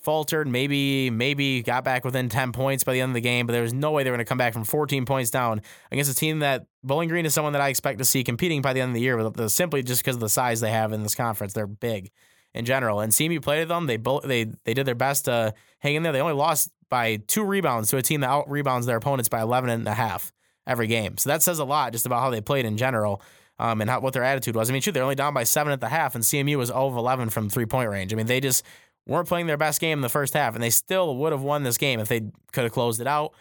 faltered, 0.05 0.47
maybe 0.47 1.11
maybe 1.11 1.63
got 1.63 1.83
back 1.83 2.05
within 2.05 2.29
10 2.29 2.53
points 2.53 2.85
by 2.85 2.93
the 2.93 3.01
end 3.01 3.11
of 3.11 3.15
the 3.15 3.21
game, 3.21 3.47
but 3.47 3.53
there 3.53 3.63
was 3.63 3.73
no 3.73 3.91
way 3.91 4.05
they 4.05 4.11
were 4.11 4.17
going 4.17 4.25
to 4.25 4.29
come 4.29 4.39
back 4.39 4.53
from 4.53 4.65
14 4.65 5.07
points 5.07 5.31
down 5.31 5.63
against 5.91 6.11
a 6.11 6.15
team 6.15 6.41
that 6.41 6.67
Bowling 6.83 7.09
Green 7.09 7.25
is 7.25 7.35
someone 7.35 7.55
that 7.55 7.63
I 7.63 7.69
expect 7.69 7.99
to 7.99 8.05
see 8.05 8.23
competing 8.23 8.61
by 8.61 8.75
the 8.75 8.81
end 8.81 8.91
of 8.91 8.95
the 8.95 9.01
year, 9.01 9.31
the, 9.31 9.49
simply 9.49 9.83
just 9.83 10.03
because 10.03 10.17
of 10.17 10.21
the 10.21 10.29
size 10.29 10.61
they 10.61 10.71
have 10.71 10.93
in 10.93 11.03
this 11.03 11.15
conference. 11.15 11.55
They're 11.55 11.67
big 11.67 12.11
in 12.53 12.67
general. 12.67 13.01
And 13.01 13.13
CMU 13.13 13.43
played 13.43 13.67
them. 13.69 13.87
They 13.87 13.97
they 13.97 14.45
they 14.65 14.75
did 14.75 14.87
their 14.87 14.95
best 14.95 15.25
to 15.25 15.55
hang 15.79 15.95
in 15.95 16.03
there. 16.03 16.13
They 16.13 16.21
only 16.21 16.35
lost 16.35 16.71
by 16.91 17.17
two 17.27 17.43
rebounds 17.43 17.89
to 17.91 17.97
a 17.97 18.03
team 18.03 18.21
that 18.21 18.31
out 18.31 18.49
rebounds 18.49 18.87
their 18.87 18.97
opponents 18.97 19.29
by 19.29 19.41
11 19.41 19.71
and 19.71 19.89
a 19.89 19.95
half 19.95 20.33
every 20.67 20.87
game. 20.87 21.19
So 21.19 21.31
that 21.31 21.43
says 21.43 21.59
a 21.59 21.65
lot 21.65 21.93
just 21.93 22.07
about 22.07 22.21
how 22.21 22.31
they 22.31 22.41
played 22.41 22.65
in 22.65 22.77
general 22.77 23.23
um, 23.59 23.81
and 23.81 23.91
how, 23.91 24.01
what 24.01 24.13
their 24.13 24.25
attitude 24.25 24.57
was. 24.57 24.69
I 24.69 24.73
mean, 24.73 24.83
shoot, 24.83 24.93
they're 24.93 25.03
only 25.03 25.15
down 25.15 25.35
by 25.35 25.45
seven 25.45 25.73
at 25.73 25.81
the 25.81 25.89
half, 25.89 26.15
and 26.15 26.25
CMU 26.25 26.57
was 26.57 26.69
0 26.69 26.87
of 26.87 26.97
11 26.97 27.31
from 27.31 27.49
three 27.49 27.67
point 27.67 27.91
range. 27.91 28.13
I 28.13 28.17
mean, 28.17 28.27
they 28.27 28.41
just 28.41 28.65
weren't 29.07 29.29
playing 29.29 29.47
their 29.47 29.57
best 29.57 29.81
game 29.81 29.99
in 29.99 30.03
the 30.03 30.09
first 30.09 30.35
half, 30.35 30.55
and 30.55 30.63
they 30.63 30.71
still 30.71 31.17
would 31.17 31.33
have 31.33 31.43
won 31.43 31.63
this 31.63 31.79
game 31.79 32.01
if 32.01 32.09
they 32.09 32.21
could 32.53 32.65
have 32.65 32.73
closed 32.73 33.01
it 33.01 33.07
out. 33.07 33.35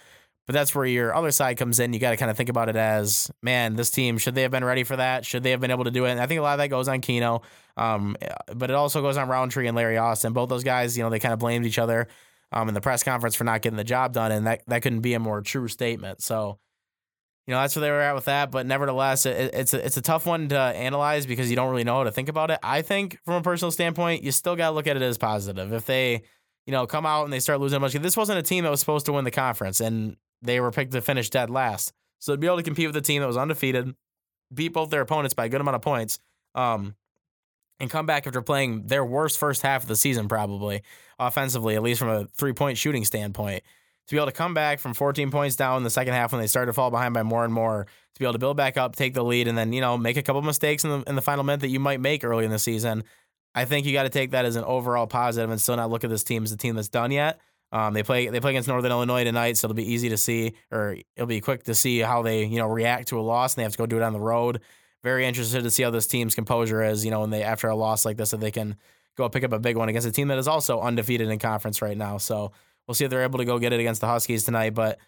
But 0.46 0.54
that's 0.54 0.76
where 0.76 0.86
your 0.86 1.16
other 1.16 1.32
side 1.32 1.56
comes 1.58 1.80
in. 1.80 1.94
You 1.94 2.00
got 2.00 2.12
to 2.12 2.18
kind 2.18 2.30
of 2.30 2.36
think 2.36 2.50
about 2.50 2.68
it 2.68 2.76
as, 2.76 3.32
man, 3.42 3.78
this 3.78 3.90
team 3.90 4.18
should 4.18 4.36
they 4.36 4.42
have 4.42 4.52
been 4.52 4.66
ready 4.66 4.84
for 4.84 4.98
that? 4.98 5.26
Should 5.26 5.42
they 5.44 5.52
have 5.52 5.62
been 5.62 5.72
able 5.72 5.86
to 5.86 5.92
do 5.92 6.04
it? 6.04 6.12
And 6.12 6.20
I 6.20 6.28
think 6.28 6.40
a 6.40 6.42
lot 6.42 6.54
of 6.54 6.58
that 6.58 6.68
goes 6.68 6.90
on 6.90 7.00
Keno, 7.00 7.44
um, 7.78 8.18
but 8.54 8.70
it 8.70 8.74
also 8.74 9.02
goes 9.02 9.16
on 9.16 9.30
Roundtree 9.30 9.68
and 9.68 9.78
Larry 9.78 9.98
Austin. 9.98 10.34
Both 10.34 10.50
those 10.50 10.66
guys, 10.66 10.98
you 10.98 11.04
know, 11.04 11.10
they 11.10 11.20
kind 11.20 11.34
of 11.34 11.40
blamed 11.40 11.66
each 11.66 11.80
other 11.80 12.10
um, 12.52 12.68
in 12.68 12.74
the 12.74 12.82
press 12.82 13.04
conference 13.04 13.36
for 13.36 13.46
not 13.46 13.62
getting 13.62 13.78
the 13.78 13.86
job 13.86 14.12
done, 14.12 14.34
and 14.34 14.46
that 14.46 14.64
that 14.68 14.82
couldn't 14.82 15.00
be 15.00 15.14
a 15.14 15.20
more 15.20 15.42
true 15.42 15.70
statement. 15.70 16.22
So 16.22 16.60
you 17.48 17.54
know 17.54 17.60
that's 17.60 17.76
where 17.76 17.82
they 17.82 17.92
were 17.92 18.02
at 18.02 18.16
with 18.16 18.26
that. 18.26 18.52
But 18.52 18.66
nevertheless, 18.66 19.26
it, 19.26 19.54
it's 19.54 19.74
a, 19.74 19.86
it's 19.86 19.98
a 19.98 20.02
tough 20.02 20.26
one 20.26 20.50
to 20.50 20.58
analyze 20.58 21.26
because 21.26 21.50
you 21.50 21.56
don't 21.56 21.70
really 21.70 21.84
know 21.84 21.98
how 21.98 22.04
to 22.06 22.12
think 22.12 22.30
about 22.30 22.52
it. 22.52 22.60
I 22.64 22.82
think 22.82 23.20
from 23.26 23.36
a 23.36 23.42
personal 23.42 23.72
standpoint, 23.72 24.24
you 24.24 24.32
still 24.32 24.56
got 24.56 24.70
to 24.70 24.76
look 24.76 24.88
at 24.88 24.96
it 24.96 25.02
as 25.02 25.18
positive. 25.18 25.74
If 25.74 25.86
they, 25.86 26.24
you 26.66 26.72
know, 26.72 26.88
come 26.88 27.06
out 27.06 27.26
and 27.26 27.34
they 27.34 27.40
start 27.40 27.60
losing 27.60 27.78
a 27.78 27.80
bunch, 27.80 27.94
this 27.94 28.18
wasn't 28.18 28.40
a 28.40 28.44
team 28.44 28.64
that 28.64 28.70
was 28.70 28.80
supposed 28.80 29.06
to 29.08 29.14
win 29.14 29.26
the 29.26 29.32
conference, 29.32 29.80
and 29.82 30.16
they 30.42 30.60
were 30.60 30.72
picked 30.72 30.94
to 30.94 31.02
finish 31.02 31.30
dead 31.30 31.50
last. 31.50 31.94
So 32.20 32.34
to 32.34 32.38
be 32.38 32.48
able 32.48 32.58
to 32.58 32.64
compete 32.64 32.88
with 32.88 32.96
a 32.96 33.02
team 33.02 33.22
that 33.22 33.28
was 33.28 33.38
undefeated, 33.38 33.94
beat 34.54 34.70
both 34.70 34.90
their 34.90 35.02
opponents 35.02 35.34
by 35.34 35.46
a 35.46 35.50
good 35.50 35.60
amount 35.60 35.76
of 35.76 35.82
points, 35.82 36.20
um, 36.56 36.96
and 37.80 37.90
come 37.90 38.06
back 38.06 38.26
after 38.26 38.42
playing 38.42 38.88
their 38.88 39.04
worst 39.04 39.38
first 39.38 39.62
half 39.62 39.82
of 39.82 39.90
the 39.90 39.96
season, 39.98 40.30
probably 40.30 40.84
offensively, 41.20 41.76
at 41.76 41.84
least 41.84 42.00
from 42.00 42.10
a 42.10 42.26
three 42.38 42.54
point 42.54 42.78
shooting 42.78 43.04
standpoint 43.04 43.64
to 44.08 44.16
be 44.16 44.18
able 44.18 44.28
to 44.28 44.32
come 44.32 44.54
back 44.54 44.80
from 44.80 44.94
14 44.94 45.32
points 45.32 45.56
down 45.56 45.78
in 45.78 45.84
the 45.84 45.90
second 45.90 46.14
half 46.14 46.32
when 46.32 46.42
they 46.42 46.48
started 46.48 46.68
to 46.68 46.74
fall 46.74 46.92
behind 46.92 47.14
by 47.14 47.24
more 47.24 47.46
and 47.46 47.54
more, 47.54 47.86
to 47.86 48.20
be 48.20 48.26
able 48.26 48.34
to 48.34 48.40
build 48.40 48.58
back 48.58 48.78
up, 48.78 48.96
take 48.96 49.14
the 49.14 49.24
lead, 49.24 49.48
and 49.48 49.58
then 49.58 49.74
you 49.74 49.82
know 49.82 49.98
make 49.98 50.18
a 50.18 50.22
couple 50.22 50.42
mistakes 50.42 50.84
in 50.84 50.90
the 50.90 51.04
in 51.10 51.16
the 51.16 51.22
final 51.22 51.44
minute 51.44 51.62
that 51.62 51.70
you 51.70 51.80
might 51.80 52.00
make 52.00 52.24
early 52.24 52.46
in 52.46 52.52
the 52.52 52.60
season. 52.60 53.04
I 53.56 53.66
think 53.66 53.86
you 53.86 53.94
got 53.94 54.04
to 54.04 54.10
take 54.10 54.32
that 54.32 54.46
as 54.46 54.56
an 54.56 54.64
overall 54.64 55.08
positive 55.08 55.50
and 55.50 55.62
still 55.62 55.76
not 55.76 55.90
look 55.90 56.04
at 56.04 56.10
this 56.10 56.24
team 56.24 56.44
as 56.44 56.52
a 56.52 56.58
team 56.58 56.76
that's 56.76 56.90
done 56.90 57.12
yet. 57.12 57.40
Um, 57.72 57.94
they 57.94 58.04
play 58.04 58.28
they 58.28 58.40
play 58.40 58.52
against 58.52 58.68
Northern 58.68 58.92
Illinois 58.92 59.24
tonight, 59.24 59.58
so 59.58 59.66
it'll 59.66 59.76
be 59.76 59.92
easy 59.92 60.10
to 60.10 60.18
see, 60.18 60.54
or 60.72 60.98
it'll 61.16 61.28
be 61.28 61.42
quick 61.42 61.64
to 61.64 61.76
see 61.76 62.00
how 62.00 62.22
they 62.22 62.46
you 62.46 62.58
know 62.58 62.68
react 62.68 63.08
to 63.10 63.20
a 63.20 63.22
loss, 63.22 63.54
and 63.54 63.62
they 63.62 63.64
have 63.64 63.72
to 63.72 63.78
go 63.78 63.86
do 63.86 63.98
it 63.98 64.04
on 64.04 64.14
the 64.14 64.20
road. 64.20 64.62
Very 65.04 65.26
interested 65.26 65.64
to 65.64 65.72
see 65.72 65.84
how 65.84 65.90
this 65.90 66.08
team's 66.08 66.34
composure 66.34 66.82
is, 66.82 67.04
you 67.04 67.12
know, 67.12 67.22
when 67.22 67.30
they 67.30 67.44
after 67.44 67.68
a 67.68 67.76
loss 67.76 68.06
like 68.06 68.16
this, 68.16 68.32
that 68.32 68.40
they 68.40 68.52
can 68.52 68.78
go 69.18 69.28
pick 69.28 69.44
up 69.44 69.52
a 69.52 69.60
big 69.60 69.76
one 69.76 69.90
against 69.90 70.08
a 70.08 70.12
team 70.12 70.28
that 70.28 70.38
is 70.38 70.48
also 70.48 70.80
undefeated 70.80 71.30
in 71.30 71.40
conference 71.40 71.82
right 71.82 71.98
now. 71.98 72.18
So 72.18 72.52
We'll 72.88 72.96
see 72.96 73.06
if 73.06 73.12
they're 73.12 73.24
able 73.24 73.40
to 73.40 73.46
go 73.46 73.60
get 73.60 73.74
it 73.74 73.80
against 73.80 74.02
the 74.02 74.08
Huskies 74.08 74.44
tonight. 74.44 74.74
But 74.74 75.00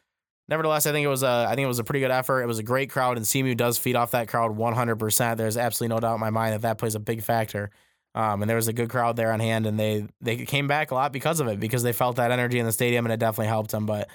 nevertheless, 0.47 0.85
I 0.85 0.91
think 0.91 1.05
it 1.05 1.09
was 1.09 1.23
a 1.23 1.47
I 1.49 1.55
think 1.55 1.65
it 1.65 1.69
was 1.69 1.79
a 1.79 1.83
pretty 1.83 1.99
good 1.99 2.11
effort. 2.11 2.41
It 2.41 2.47
was 2.47 2.59
a 2.59 2.63
great 2.63 2.89
crowd, 2.89 3.17
and 3.17 3.25
CMU 3.25 3.55
does 3.57 3.77
feed 3.77 3.95
off 3.95 4.11
that 4.11 4.27
crowd 4.27 4.57
100%. 4.57 5.37
There's 5.37 5.57
absolutely 5.57 5.95
no 5.95 5.99
doubt 5.99 6.15
in 6.15 6.19
my 6.21 6.29
mind 6.29 6.53
that 6.53 6.61
that 6.61 6.77
plays 6.77 6.95
a 6.95 6.99
big 6.99 7.21
factor. 7.21 7.71
Um, 8.13 8.41
and 8.41 8.49
there 8.49 8.55
was 8.55 8.69
a 8.69 8.73
good 8.73 8.89
crowd 8.89 9.17
there 9.17 9.33
on 9.33 9.41
hand, 9.41 9.65
and 9.65 9.77
they 9.77 10.07
they 10.21 10.37
came 10.37 10.67
back 10.67 10.91
a 10.91 10.95
lot 10.95 11.11
because 11.11 11.41
of 11.41 11.47
it 11.47 11.59
because 11.59 11.83
they 11.83 11.91
felt 11.91 12.15
that 12.15 12.31
energy 12.31 12.59
in 12.59 12.65
the 12.65 12.71
stadium, 12.71 13.05
and 13.05 13.11
it 13.11 13.19
definitely 13.19 13.47
helped 13.47 13.71
them. 13.71 13.85
But 13.85 14.09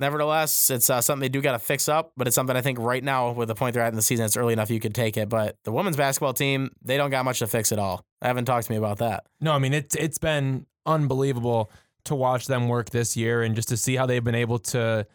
nevertheless, 0.00 0.68
it's 0.68 0.90
uh, 0.90 1.00
something 1.00 1.20
they 1.20 1.28
do 1.28 1.40
got 1.40 1.52
to 1.52 1.60
fix 1.60 1.88
up. 1.88 2.10
But 2.16 2.26
it's 2.26 2.34
something 2.34 2.56
I 2.56 2.60
think 2.60 2.80
right 2.80 3.04
now, 3.04 3.30
with 3.30 3.46
the 3.46 3.54
point 3.54 3.74
they're 3.74 3.84
at 3.84 3.92
in 3.92 3.94
the 3.94 4.02
season, 4.02 4.26
it's 4.26 4.36
early 4.36 4.52
enough 4.52 4.68
you 4.68 4.80
could 4.80 4.96
take 4.96 5.16
it. 5.16 5.28
But 5.28 5.56
the 5.62 5.70
women's 5.70 5.96
basketball 5.96 6.34
team, 6.34 6.70
they 6.82 6.96
don't 6.96 7.10
got 7.10 7.24
much 7.24 7.38
to 7.38 7.46
fix 7.46 7.70
at 7.70 7.78
all. 7.78 8.04
I 8.20 8.26
haven't 8.26 8.46
talked 8.46 8.66
to 8.66 8.72
me 8.72 8.78
about 8.78 8.98
that. 8.98 9.26
No, 9.40 9.52
I 9.52 9.60
mean 9.60 9.74
it's 9.74 9.94
it's 9.94 10.18
been 10.18 10.66
unbelievable 10.84 11.70
to 12.08 12.14
watch 12.14 12.46
them 12.46 12.68
work 12.68 12.90
this 12.90 13.16
year 13.16 13.42
and 13.42 13.54
just 13.54 13.68
to 13.68 13.76
see 13.76 13.96
how 13.96 14.06
they've 14.06 14.24
been 14.24 14.34
able 14.34 14.58
to, 14.58 15.06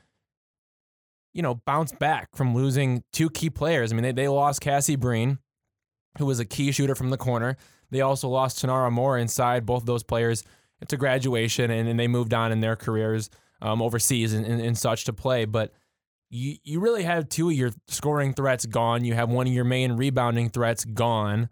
you 1.34 1.42
know, 1.42 1.56
bounce 1.66 1.92
back 1.92 2.30
from 2.36 2.56
losing 2.56 3.04
two 3.12 3.30
key 3.30 3.50
players. 3.50 3.92
I 3.92 3.96
mean, 3.96 4.04
they, 4.04 4.12
they 4.12 4.28
lost 4.28 4.62
Cassie 4.62 4.96
Breen, 4.96 5.40
who 6.18 6.26
was 6.26 6.40
a 6.40 6.46
key 6.46 6.72
shooter 6.72 6.96
from 6.96 7.10
the 7.10 7.18
corner. 7.18 7.58
They 7.92 8.02
also 8.02 8.28
lost 8.28 8.64
Tinara 8.64 8.92
Moore 8.92 9.18
inside. 9.18 9.66
Both 9.66 9.86
those 9.86 10.04
players 10.04 10.44
to 10.88 10.98
graduation 10.98 11.72
and, 11.72 11.88
and 11.88 12.00
they 12.00 12.08
moved 12.08 12.34
on 12.34 12.52
in 12.52 12.62
their 12.62 12.76
careers 12.76 13.30
um, 13.62 13.82
overseas 13.82 14.34
and, 14.34 14.46
and, 14.46 14.62
and 14.62 14.78
such 14.78 15.06
to 15.06 15.14
play. 15.14 15.46
But 15.46 15.72
you, 16.30 16.58
you 16.64 16.80
really 16.80 17.04
have 17.04 17.30
two 17.30 17.50
of 17.50 17.56
your 17.56 17.72
scoring 17.88 18.34
threats 18.34 18.66
gone. 18.66 19.06
You 19.06 19.14
have 19.14 19.30
one 19.30 19.48
of 19.48 19.54
your 19.54 19.64
main 19.64 19.94
rebounding 19.94 20.50
threats 20.50 20.86
gone 20.86 21.50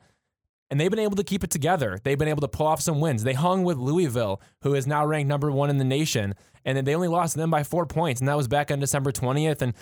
and 0.72 0.80
they've 0.80 0.90
been 0.90 1.00
able 1.00 1.18
to 1.18 1.24
keep 1.24 1.44
it 1.44 1.52
together. 1.52 2.00
They've 2.02 2.18
been 2.18 2.30
able 2.30 2.42
to 2.42 2.48
pull 2.48 2.66
off 2.66 2.80
some 2.80 3.02
wins. 3.02 3.24
They 3.24 3.34
hung 3.34 3.64
with 3.64 3.78
Louisville, 3.78 4.42
who 4.62 4.74
is 4.74 4.88
now 4.88 5.06
ranked 5.06 5.28
number 5.28 5.52
one 5.52 5.70
in 5.70 5.78
the 5.78 5.84
nation, 5.84 6.34
and 6.64 6.78
then 6.78 6.86
they 6.86 6.96
only 6.96 7.10
lost 7.10 7.36
them 7.36 7.52
by 7.52 7.64
four 7.64 7.86
points, 7.86 8.22
and 8.22 8.28
that 8.30 8.38
was 8.38 8.48
back 8.48 8.72
on 8.72 8.80
December 8.80 9.12
20th. 9.12 9.62
And 9.62 9.74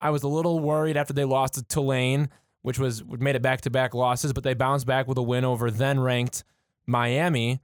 I 0.00 0.08
was 0.08 0.22
a 0.22 0.28
little 0.28 0.60
worried 0.60 0.96
after 0.96 1.12
they 1.12 1.26
lost 1.26 1.54
to 1.54 1.62
Tulane, 1.62 2.30
which 2.62 2.78
was 2.78 3.04
made 3.04 3.36
it 3.36 3.42
back 3.42 3.60
to 3.62 3.70
back 3.70 3.92
losses, 3.92 4.32
but 4.32 4.44
they 4.44 4.54
bounced 4.54 4.86
back 4.86 5.06
with 5.06 5.18
a 5.18 5.22
win 5.22 5.44
over 5.44 5.70
then 5.70 6.00
ranked 6.00 6.42
Miami. 6.86 7.60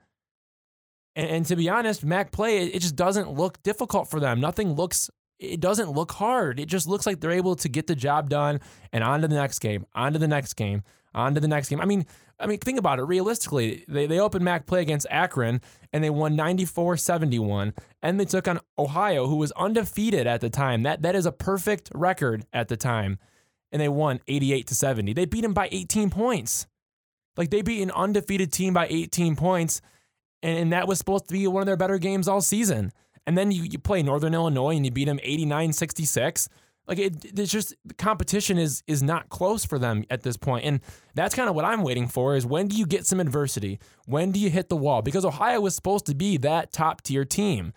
And, 1.16 1.30
and 1.30 1.46
to 1.46 1.56
be 1.56 1.70
honest, 1.70 2.04
MAC 2.04 2.30
play 2.30 2.58
it, 2.58 2.74
it 2.74 2.80
just 2.80 2.94
doesn't 2.94 3.32
look 3.32 3.62
difficult 3.62 4.10
for 4.10 4.20
them. 4.20 4.38
Nothing 4.38 4.74
looks 4.74 5.10
it 5.38 5.60
doesn't 5.60 5.90
look 5.90 6.12
hard. 6.12 6.60
It 6.60 6.66
just 6.66 6.86
looks 6.86 7.06
like 7.06 7.20
they're 7.20 7.30
able 7.30 7.56
to 7.56 7.68
get 7.68 7.86
the 7.86 7.96
job 7.96 8.28
done 8.28 8.60
and 8.92 9.02
on 9.02 9.22
to 9.22 9.28
the 9.28 9.34
next 9.34 9.58
game, 9.58 9.84
on 9.94 10.12
to 10.12 10.18
the 10.18 10.28
next 10.28 10.54
game, 10.54 10.82
on 11.14 11.34
to 11.34 11.40
the 11.40 11.48
next 11.48 11.68
game. 11.68 11.80
I 11.80 11.86
mean, 11.86 12.06
I 12.38 12.46
mean, 12.46 12.58
think 12.58 12.78
about 12.78 12.98
it. 12.98 13.04
Realistically, 13.04 13.84
they, 13.88 14.06
they 14.06 14.18
opened 14.18 14.44
MAC 14.44 14.66
play 14.66 14.82
against 14.82 15.06
Akron 15.10 15.60
and 15.92 16.02
they 16.02 16.10
won 16.10 16.36
94 16.36 16.96
71. 16.96 17.74
And 18.02 18.18
they 18.18 18.24
took 18.24 18.48
on 18.48 18.60
Ohio, 18.78 19.26
who 19.26 19.36
was 19.36 19.52
undefeated 19.52 20.26
at 20.26 20.40
the 20.40 20.50
time. 20.50 20.82
That 20.82 21.02
That 21.02 21.14
is 21.14 21.26
a 21.26 21.32
perfect 21.32 21.90
record 21.94 22.44
at 22.52 22.68
the 22.68 22.76
time. 22.76 23.18
And 23.72 23.80
they 23.80 23.88
won 23.88 24.20
88 24.28 24.66
to 24.68 24.74
70. 24.74 25.12
They 25.12 25.24
beat 25.24 25.42
them 25.42 25.54
by 25.54 25.68
18 25.70 26.10
points. 26.10 26.66
Like 27.36 27.50
they 27.50 27.62
beat 27.62 27.82
an 27.82 27.90
undefeated 27.90 28.52
team 28.52 28.74
by 28.74 28.86
18 28.88 29.36
points. 29.36 29.80
And, 30.42 30.58
and 30.58 30.72
that 30.72 30.86
was 30.86 30.98
supposed 30.98 31.28
to 31.28 31.32
be 31.32 31.46
one 31.46 31.62
of 31.62 31.66
their 31.66 31.76
better 31.76 31.98
games 31.98 32.28
all 32.28 32.40
season. 32.40 32.92
And 33.26 33.38
then 33.38 33.50
you, 33.50 33.62
you 33.62 33.78
play 33.78 34.02
Northern 34.02 34.34
Illinois 34.34 34.76
and 34.76 34.84
you 34.84 34.90
beat 34.90 35.06
them 35.06 35.20
89 35.22 35.72
66. 35.72 36.48
Like 36.86 36.98
it, 36.98 37.38
it's 37.38 37.50
just 37.50 37.74
competition 37.96 38.58
is 38.58 38.82
is 38.86 39.02
not 39.02 39.30
close 39.30 39.64
for 39.64 39.78
them 39.78 40.04
at 40.10 40.22
this 40.22 40.36
point, 40.36 40.64
and 40.64 40.80
that's 41.14 41.34
kind 41.34 41.48
of 41.48 41.54
what 41.54 41.64
I'm 41.64 41.82
waiting 41.82 42.08
for. 42.08 42.36
Is 42.36 42.44
when 42.44 42.68
do 42.68 42.76
you 42.76 42.86
get 42.86 43.06
some 43.06 43.20
adversity? 43.20 43.78
When 44.06 44.32
do 44.32 44.40
you 44.40 44.50
hit 44.50 44.68
the 44.68 44.76
wall? 44.76 45.00
Because 45.00 45.24
Ohio 45.24 45.60
was 45.60 45.74
supposed 45.74 46.06
to 46.06 46.14
be 46.14 46.36
that 46.38 46.72
top 46.72 47.02
tier 47.02 47.24
team, 47.24 47.72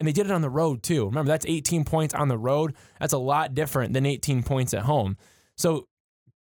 and 0.00 0.08
they 0.08 0.12
did 0.12 0.26
it 0.26 0.32
on 0.32 0.40
the 0.40 0.50
road 0.50 0.82
too. 0.82 1.04
Remember 1.06 1.28
that's 1.28 1.46
18 1.46 1.84
points 1.84 2.14
on 2.14 2.28
the 2.28 2.38
road. 2.38 2.74
That's 2.98 3.12
a 3.12 3.18
lot 3.18 3.54
different 3.54 3.92
than 3.92 4.06
18 4.06 4.42
points 4.42 4.72
at 4.72 4.82
home. 4.82 5.18
So 5.56 5.86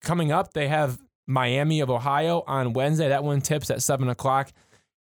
coming 0.01 0.31
up, 0.31 0.53
they 0.53 0.69
have 0.69 0.97
Miami 1.27 1.81
of 1.81 1.89
Ohio 1.89 2.43
on 2.47 2.73
Wednesday. 2.73 3.09
That 3.09 3.23
one 3.23 3.41
tips 3.41 3.69
at 3.69 3.81
seven 3.81 4.07
o'clock 4.07 4.51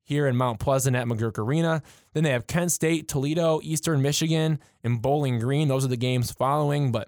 here 0.03 0.27
in 0.27 0.35
Mount 0.35 0.59
Pleasant 0.59 0.95
at 0.95 1.07
McGuirk 1.07 1.37
Arena. 1.37 1.81
Then 2.13 2.23
they 2.23 2.31
have 2.31 2.47
Kent 2.47 2.71
State, 2.71 3.07
Toledo, 3.07 3.59
Eastern 3.63 4.01
Michigan, 4.01 4.59
and 4.83 5.01
Bowling 5.01 5.39
Green. 5.39 5.67
Those 5.67 5.85
are 5.85 5.89
the 5.89 5.97
games 5.97 6.31
following, 6.31 6.91
but 6.91 7.07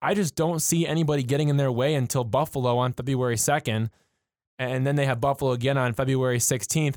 I 0.00 0.14
just 0.14 0.36
don't 0.36 0.60
see 0.60 0.86
anybody 0.86 1.22
getting 1.22 1.48
in 1.48 1.56
their 1.56 1.72
way 1.72 1.94
until 1.94 2.22
Buffalo 2.22 2.78
on 2.78 2.92
February 2.92 3.36
2nd. 3.36 3.88
And 4.58 4.86
then 4.86 4.96
they 4.96 5.06
have 5.06 5.20
Buffalo 5.20 5.52
again 5.52 5.76
on 5.76 5.94
February 5.94 6.38
16th. 6.38 6.96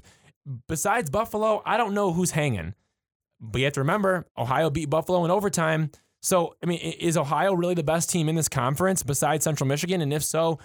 Besides 0.68 1.10
Buffalo, 1.10 1.62
I 1.66 1.78
don't 1.78 1.94
know 1.94 2.14
who's 2.14 2.32
hanging. 2.32 2.76
But 3.40 3.60
you 3.60 3.66
have 3.66 3.74
to 3.74 3.82
remember, 3.82 4.28
Ohio 4.38 4.70
beat 4.70 4.90
Buffalo 4.90 5.26
in 5.26 5.32
overtime. 5.32 5.92
So, 6.22 6.56
I 6.62 6.66
mean, 6.66 6.80
is 6.80 7.18
Ohio 7.18 7.54
really 7.54 7.74
the 7.74 7.84
best 7.84 8.10
team 8.10 8.30
in 8.30 8.36
this 8.36 8.50
conference 8.50 9.04
besides 9.04 9.44
Central 9.44 9.68
Michigan? 9.68 10.02
And 10.02 10.14
if 10.14 10.24
so, 10.24 10.60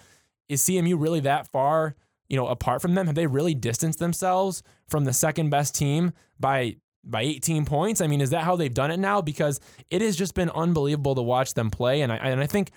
is 0.49 0.63
CMU 0.63 1.01
really 1.01 1.21
that 1.21 1.51
far 1.51 1.95
you 2.35 2.41
know, 2.41 2.49
apart 2.49 2.83
from 2.83 2.97
them? 2.97 3.07
Have 3.07 3.15
they 3.15 3.29
really 3.29 3.55
distanced 3.55 4.01
themselves 4.01 4.65
from 4.89 5.05
the 5.05 5.13
second 5.13 5.51
best 5.51 5.73
team 5.73 6.13
by 6.41 6.75
by 7.05 7.23
18 7.23 7.65
points? 7.65 8.01
I 8.01 8.09
mean, 8.09 8.21
is 8.21 8.31
that 8.31 8.43
how 8.43 8.57
they've 8.57 8.75
done 8.75 8.91
it 8.91 8.99
now? 8.99 9.23
Because 9.23 9.61
it 9.89 10.03
has 10.03 10.17
just 10.17 10.35
been 10.35 10.51
unbelievable 10.51 11.15
to 11.15 11.23
watch 11.23 11.55
them 11.55 11.71
play, 11.71 12.01
and 12.01 12.11
I 12.13 12.17
and 12.17 12.41
I 12.41 12.49
think 12.49 12.73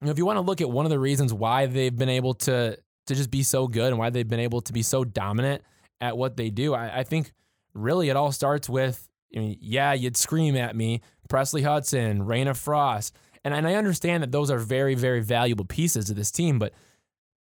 you 0.00 0.06
know, 0.06 0.10
if 0.10 0.18
you 0.18 0.26
want 0.26 0.38
to 0.38 0.40
look 0.40 0.60
at 0.60 0.68
one 0.68 0.86
of 0.86 0.90
the 0.90 0.98
reasons 0.98 1.32
why 1.32 1.66
they've 1.66 1.96
been 1.96 2.08
able 2.08 2.34
to 2.34 2.76
to 3.06 3.14
just 3.14 3.30
be 3.30 3.44
so 3.44 3.68
good 3.68 3.90
and 3.90 3.98
why 3.98 4.10
they've 4.10 4.26
been 4.26 4.40
able 4.40 4.60
to 4.62 4.72
be 4.72 4.82
so 4.82 5.04
dominant 5.04 5.62
at 6.00 6.18
what 6.18 6.36
they 6.36 6.50
do, 6.50 6.74
I, 6.74 6.98
I 6.98 7.04
think 7.04 7.32
really 7.74 8.08
it 8.08 8.16
all 8.16 8.32
starts 8.32 8.68
with, 8.68 9.08
I 9.36 9.38
mean, 9.38 9.56
yeah, 9.60 9.92
you'd 9.92 10.16
scream 10.16 10.56
at 10.56 10.74
me, 10.74 11.00
Presley 11.28 11.62
Hudson, 11.62 12.24
Reyna 12.24 12.54
Frost, 12.54 13.14
and 13.44 13.54
and 13.54 13.68
I 13.68 13.74
understand 13.74 14.24
that 14.24 14.32
those 14.32 14.50
are 14.50 14.58
very 14.58 14.96
very 14.96 15.20
valuable 15.20 15.64
pieces 15.64 16.10
of 16.10 16.16
this 16.16 16.32
team, 16.32 16.58
but 16.58 16.72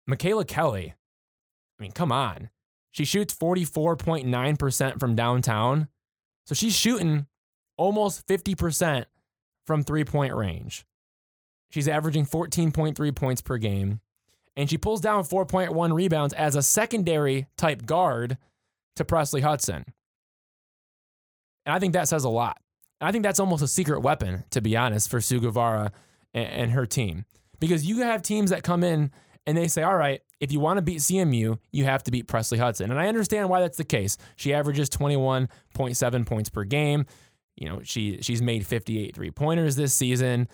Micaela 0.07 0.45
Kelly, 0.45 0.93
I 1.79 1.83
mean, 1.83 1.91
come 1.91 2.11
on. 2.11 2.49
She 2.91 3.05
shoots 3.05 3.33
44.9% 3.33 4.99
from 4.99 5.15
downtown. 5.15 5.87
So 6.45 6.53
she's 6.53 6.75
shooting 6.75 7.27
almost 7.77 8.27
50% 8.27 9.05
from 9.65 9.83
three 9.83 10.03
point 10.03 10.35
range. 10.35 10.85
She's 11.71 11.87
averaging 11.87 12.25
14.3 12.25 13.15
points 13.15 13.41
per 13.41 13.57
game. 13.57 13.99
And 14.55 14.69
she 14.69 14.77
pulls 14.77 15.01
down 15.01 15.23
4.1 15.23 15.93
rebounds 15.93 16.33
as 16.35 16.55
a 16.55 16.61
secondary 16.61 17.47
type 17.57 17.85
guard 17.87 18.37
to 18.95 19.03
Presley 19.03 19.41
Hudson. 19.41 19.85
And 21.65 21.73
I 21.73 21.79
think 21.79 21.93
that 21.93 22.07
says 22.07 22.23
a 22.23 22.29
lot. 22.29 22.57
And 23.01 23.07
I 23.07 23.11
think 23.11 23.23
that's 23.23 23.39
almost 23.39 23.63
a 23.63 23.67
secret 23.67 24.01
weapon, 24.01 24.43
to 24.51 24.61
be 24.61 24.77
honest, 24.77 25.09
for 25.09 25.19
Sue 25.19 25.39
Guevara 25.39 25.91
and, 26.35 26.47
and 26.47 26.71
her 26.73 26.85
team. 26.85 27.25
Because 27.59 27.85
you 27.85 28.01
have 28.01 28.21
teams 28.21 28.51
that 28.51 28.61
come 28.61 28.83
in 28.83 29.11
and 29.45 29.57
they 29.57 29.67
say, 29.67 29.83
all 29.83 29.97
right, 29.97 30.21
if 30.39 30.51
you 30.51 30.59
want 30.59 30.77
to 30.77 30.81
beat 30.81 30.99
CMU, 30.99 31.57
you 31.71 31.85
have 31.85 32.03
to 32.03 32.11
beat 32.11 32.27
Presley 32.27 32.57
Hudson. 32.57 32.91
And 32.91 32.99
I 32.99 33.07
understand 33.07 33.49
why 33.49 33.61
that's 33.61 33.77
the 33.77 33.83
case. 33.83 34.17
She 34.35 34.53
averages 34.53 34.89
21.7 34.89 36.25
points 36.25 36.49
per 36.49 36.63
game. 36.63 37.05
You 37.55 37.69
know, 37.69 37.81
she 37.83 38.19
she's 38.21 38.41
made 38.41 38.65
58 38.65 39.15
three-pointers 39.15 39.75
this 39.75 39.93
season. 39.93 40.47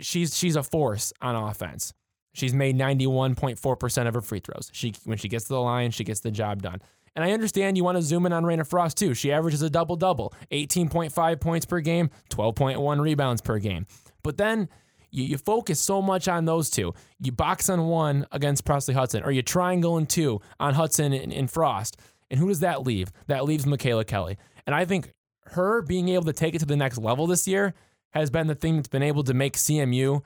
She's 0.00 0.36
she's 0.36 0.56
a 0.56 0.62
force 0.62 1.12
on 1.22 1.34
offense. 1.34 1.94
She's 2.34 2.52
made 2.52 2.76
91.4% 2.76 4.08
of 4.08 4.14
her 4.14 4.20
free 4.20 4.40
throws. 4.40 4.70
She 4.72 4.92
when 5.04 5.18
she 5.18 5.28
gets 5.28 5.44
to 5.44 5.54
the 5.54 5.60
line, 5.60 5.92
she 5.92 6.04
gets 6.04 6.20
the 6.20 6.30
job 6.30 6.62
done. 6.62 6.80
And 7.16 7.24
I 7.24 7.30
understand 7.30 7.76
you 7.76 7.84
want 7.84 7.96
to 7.96 8.02
zoom 8.02 8.26
in 8.26 8.32
on 8.32 8.44
Reyna 8.44 8.64
Frost 8.64 8.96
too. 8.98 9.14
She 9.14 9.32
averages 9.32 9.62
a 9.62 9.70
double 9.70 9.94
double, 9.94 10.34
18.5 10.50 11.40
points 11.40 11.64
per 11.64 11.80
game, 11.80 12.10
12.1 12.30 13.00
rebounds 13.00 13.40
per 13.40 13.58
game. 13.58 13.86
But 14.22 14.36
then 14.36 14.68
you, 15.14 15.24
you 15.24 15.38
focus 15.38 15.80
so 15.80 16.02
much 16.02 16.26
on 16.26 16.44
those 16.44 16.68
two. 16.68 16.92
You 17.20 17.32
box 17.32 17.68
on 17.68 17.86
one 17.86 18.26
against 18.32 18.64
Presley 18.64 18.94
Hudson, 18.94 19.22
or 19.22 19.30
you 19.30 19.42
triangle 19.42 19.96
in 19.96 20.06
two 20.06 20.40
on 20.58 20.74
Hudson 20.74 21.12
and, 21.12 21.32
and 21.32 21.50
Frost. 21.50 21.96
And 22.30 22.40
who 22.40 22.48
does 22.48 22.60
that 22.60 22.82
leave? 22.82 23.12
That 23.28 23.44
leaves 23.44 23.64
Micaela 23.64 24.04
Kelly. 24.04 24.36
And 24.66 24.74
I 24.74 24.84
think 24.84 25.12
her 25.46 25.82
being 25.82 26.08
able 26.08 26.24
to 26.24 26.32
take 26.32 26.54
it 26.54 26.58
to 26.58 26.66
the 26.66 26.76
next 26.76 26.98
level 26.98 27.26
this 27.26 27.46
year 27.46 27.74
has 28.12 28.30
been 28.30 28.48
the 28.48 28.54
thing 28.54 28.76
that's 28.76 28.88
been 28.88 29.02
able 29.02 29.22
to 29.24 29.34
make 29.34 29.56
CMU 29.56 30.22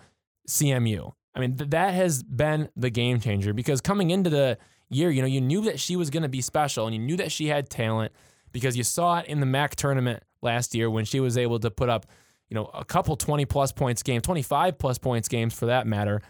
CMU. 0.48 1.12
I 1.34 1.40
mean, 1.40 1.56
th- 1.56 1.70
that 1.70 1.92
has 1.94 2.22
been 2.22 2.70
the 2.74 2.90
game 2.90 3.20
changer 3.20 3.52
because 3.52 3.80
coming 3.80 4.10
into 4.10 4.30
the 4.30 4.56
year, 4.88 5.10
you 5.10 5.20
know, 5.20 5.28
you 5.28 5.40
knew 5.40 5.60
that 5.62 5.78
she 5.78 5.96
was 5.96 6.08
going 6.08 6.22
to 6.22 6.28
be 6.28 6.40
special 6.40 6.86
and 6.86 6.94
you 6.94 7.00
knew 7.00 7.16
that 7.16 7.30
she 7.30 7.48
had 7.48 7.68
talent 7.68 8.12
because 8.52 8.76
you 8.76 8.84
saw 8.84 9.18
it 9.18 9.26
in 9.26 9.40
the 9.40 9.46
MAC 9.46 9.76
tournament 9.76 10.22
last 10.40 10.74
year 10.74 10.88
when 10.88 11.04
she 11.04 11.20
was 11.20 11.36
able 11.36 11.58
to 11.60 11.70
put 11.70 11.90
up 11.90 12.06
you 12.48 12.54
know, 12.54 12.70
a 12.74 12.84
couple 12.84 13.16
20 13.16 13.44
plus 13.44 13.72
points 13.72 14.02
games, 14.02 14.22
25 14.22 14.78
plus 14.78 14.98
points 14.98 15.28
games 15.28 15.54
for 15.54 15.66
that 15.66 15.86
matter. 15.86 16.22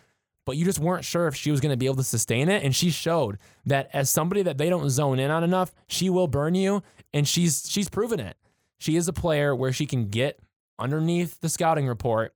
But 0.44 0.56
you 0.56 0.64
just 0.64 0.78
weren't 0.78 1.04
sure 1.04 1.28
if 1.28 1.36
she 1.36 1.50
was 1.50 1.60
going 1.60 1.72
to 1.72 1.76
be 1.76 1.86
able 1.86 1.96
to 1.96 2.04
sustain 2.04 2.48
it. 2.48 2.64
And 2.64 2.74
she 2.74 2.90
showed 2.90 3.38
that 3.66 3.90
as 3.92 4.08
somebody 4.08 4.42
that 4.42 4.56
they 4.56 4.70
don't 4.70 4.88
zone 4.88 5.18
in 5.18 5.30
on 5.30 5.44
enough, 5.44 5.74
she 5.88 6.08
will 6.08 6.26
burn 6.26 6.54
you. 6.54 6.82
And 7.12 7.28
she's 7.28 7.70
she's 7.70 7.88
proven 7.88 8.18
it. 8.18 8.36
She 8.78 8.96
is 8.96 9.08
a 9.08 9.12
player 9.12 9.54
where 9.54 9.72
she 9.72 9.86
can 9.86 10.08
get 10.08 10.40
underneath 10.78 11.40
the 11.40 11.48
scouting 11.48 11.86
report 11.86 12.32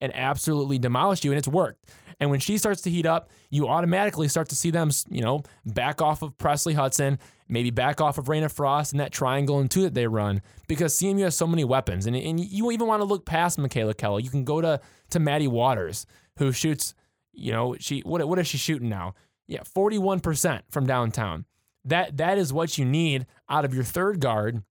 and 0.00 0.14
absolutely 0.14 0.78
demolish 0.78 1.24
you. 1.24 1.32
And 1.32 1.38
it's 1.38 1.48
worked. 1.48 1.90
And 2.20 2.30
when 2.30 2.38
she 2.38 2.58
starts 2.58 2.82
to 2.82 2.90
heat 2.90 3.06
up, 3.06 3.30
you 3.50 3.66
automatically 3.66 4.28
start 4.28 4.50
to 4.50 4.56
see 4.56 4.70
them, 4.70 4.90
you 5.08 5.22
know, 5.22 5.42
back 5.64 6.02
off 6.02 6.22
of 6.22 6.36
Presley 6.36 6.74
Hudson, 6.74 7.18
maybe 7.50 7.70
back 7.70 8.00
off 8.00 8.16
of 8.16 8.28
Reyna 8.28 8.48
Frost 8.48 8.92
and 8.92 9.00
that 9.00 9.12
triangle 9.12 9.58
and 9.58 9.70
two 9.70 9.82
that 9.82 9.94
they 9.94 10.06
run 10.06 10.40
because 10.68 10.96
CMU 10.96 11.24
has 11.24 11.36
so 11.36 11.46
many 11.46 11.64
weapons. 11.64 12.06
And, 12.06 12.16
and 12.16 12.40
you 12.40 12.70
even 12.70 12.86
want 12.86 13.00
to 13.00 13.04
look 13.04 13.26
past 13.26 13.58
Micaela 13.58 13.94
Kelly. 13.94 14.22
You 14.22 14.30
can 14.30 14.44
go 14.44 14.60
to, 14.60 14.80
to 15.10 15.20
Maddy 15.20 15.48
Watters, 15.48 16.06
who 16.38 16.52
shoots, 16.52 16.94
you 17.32 17.52
know, 17.52 17.76
she 17.78 18.00
what, 18.00 18.26
what 18.28 18.38
is 18.38 18.46
she 18.46 18.56
shooting 18.56 18.88
now? 18.88 19.14
Yeah, 19.48 19.60
41% 19.60 20.62
from 20.70 20.86
downtown. 20.86 21.44
That 21.84 22.16
That 22.16 22.38
is 22.38 22.52
what 22.52 22.78
you 22.78 22.84
need 22.84 23.26
out 23.48 23.64
of 23.64 23.74
your 23.74 23.84
third 23.84 24.20
guard 24.20 24.62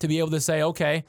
to 0.00 0.08
be 0.08 0.18
able 0.18 0.30
to 0.30 0.40
say, 0.40 0.62
okay, 0.62 1.04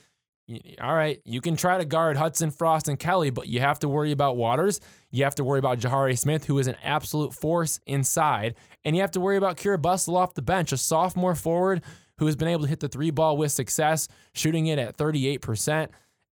all 0.82 0.94
right, 0.94 1.22
you 1.24 1.40
can 1.40 1.56
try 1.56 1.78
to 1.78 1.86
guard 1.86 2.18
Hudson, 2.18 2.52
Frost, 2.52 2.90
and 2.90 3.00
Kelly, 3.00 3.30
but 3.30 3.48
you 3.48 3.62
have 3.62 3.80
to 3.80 3.90
worry 3.90 4.12
about 4.12 4.36
Watters. 4.36 4.82
You 5.10 5.24
have 5.24 5.36
to 5.36 5.44
worry 5.44 5.60
about 5.60 5.80
Jahari 5.80 6.18
Smith, 6.18 6.46
who 6.46 6.60
is 6.60 6.68
an 6.68 6.76
absolute 6.84 7.34
force 7.34 7.80
inside. 7.86 8.56
And 8.84 8.96
you 8.96 9.02
have 9.02 9.12
to 9.12 9.22
worry 9.22 9.38
about 9.38 9.58
Kyra 9.58 9.78
Bussell 9.78 10.16
off 10.16 10.34
the 10.34 10.42
bench, 10.42 10.72
a 10.74 10.78
sophomore 10.78 11.36
forward 11.36 11.82
who 12.18 12.26
has 12.26 12.36
been 12.36 12.48
able 12.48 12.64
to 12.64 12.68
hit 12.68 12.80
the 12.80 12.90
three 12.90 13.10
ball 13.10 13.38
with 13.38 13.52
success, 13.52 14.08
shooting 14.34 14.68
it 14.68 14.80
at 14.80 14.98
38%. 14.98 15.90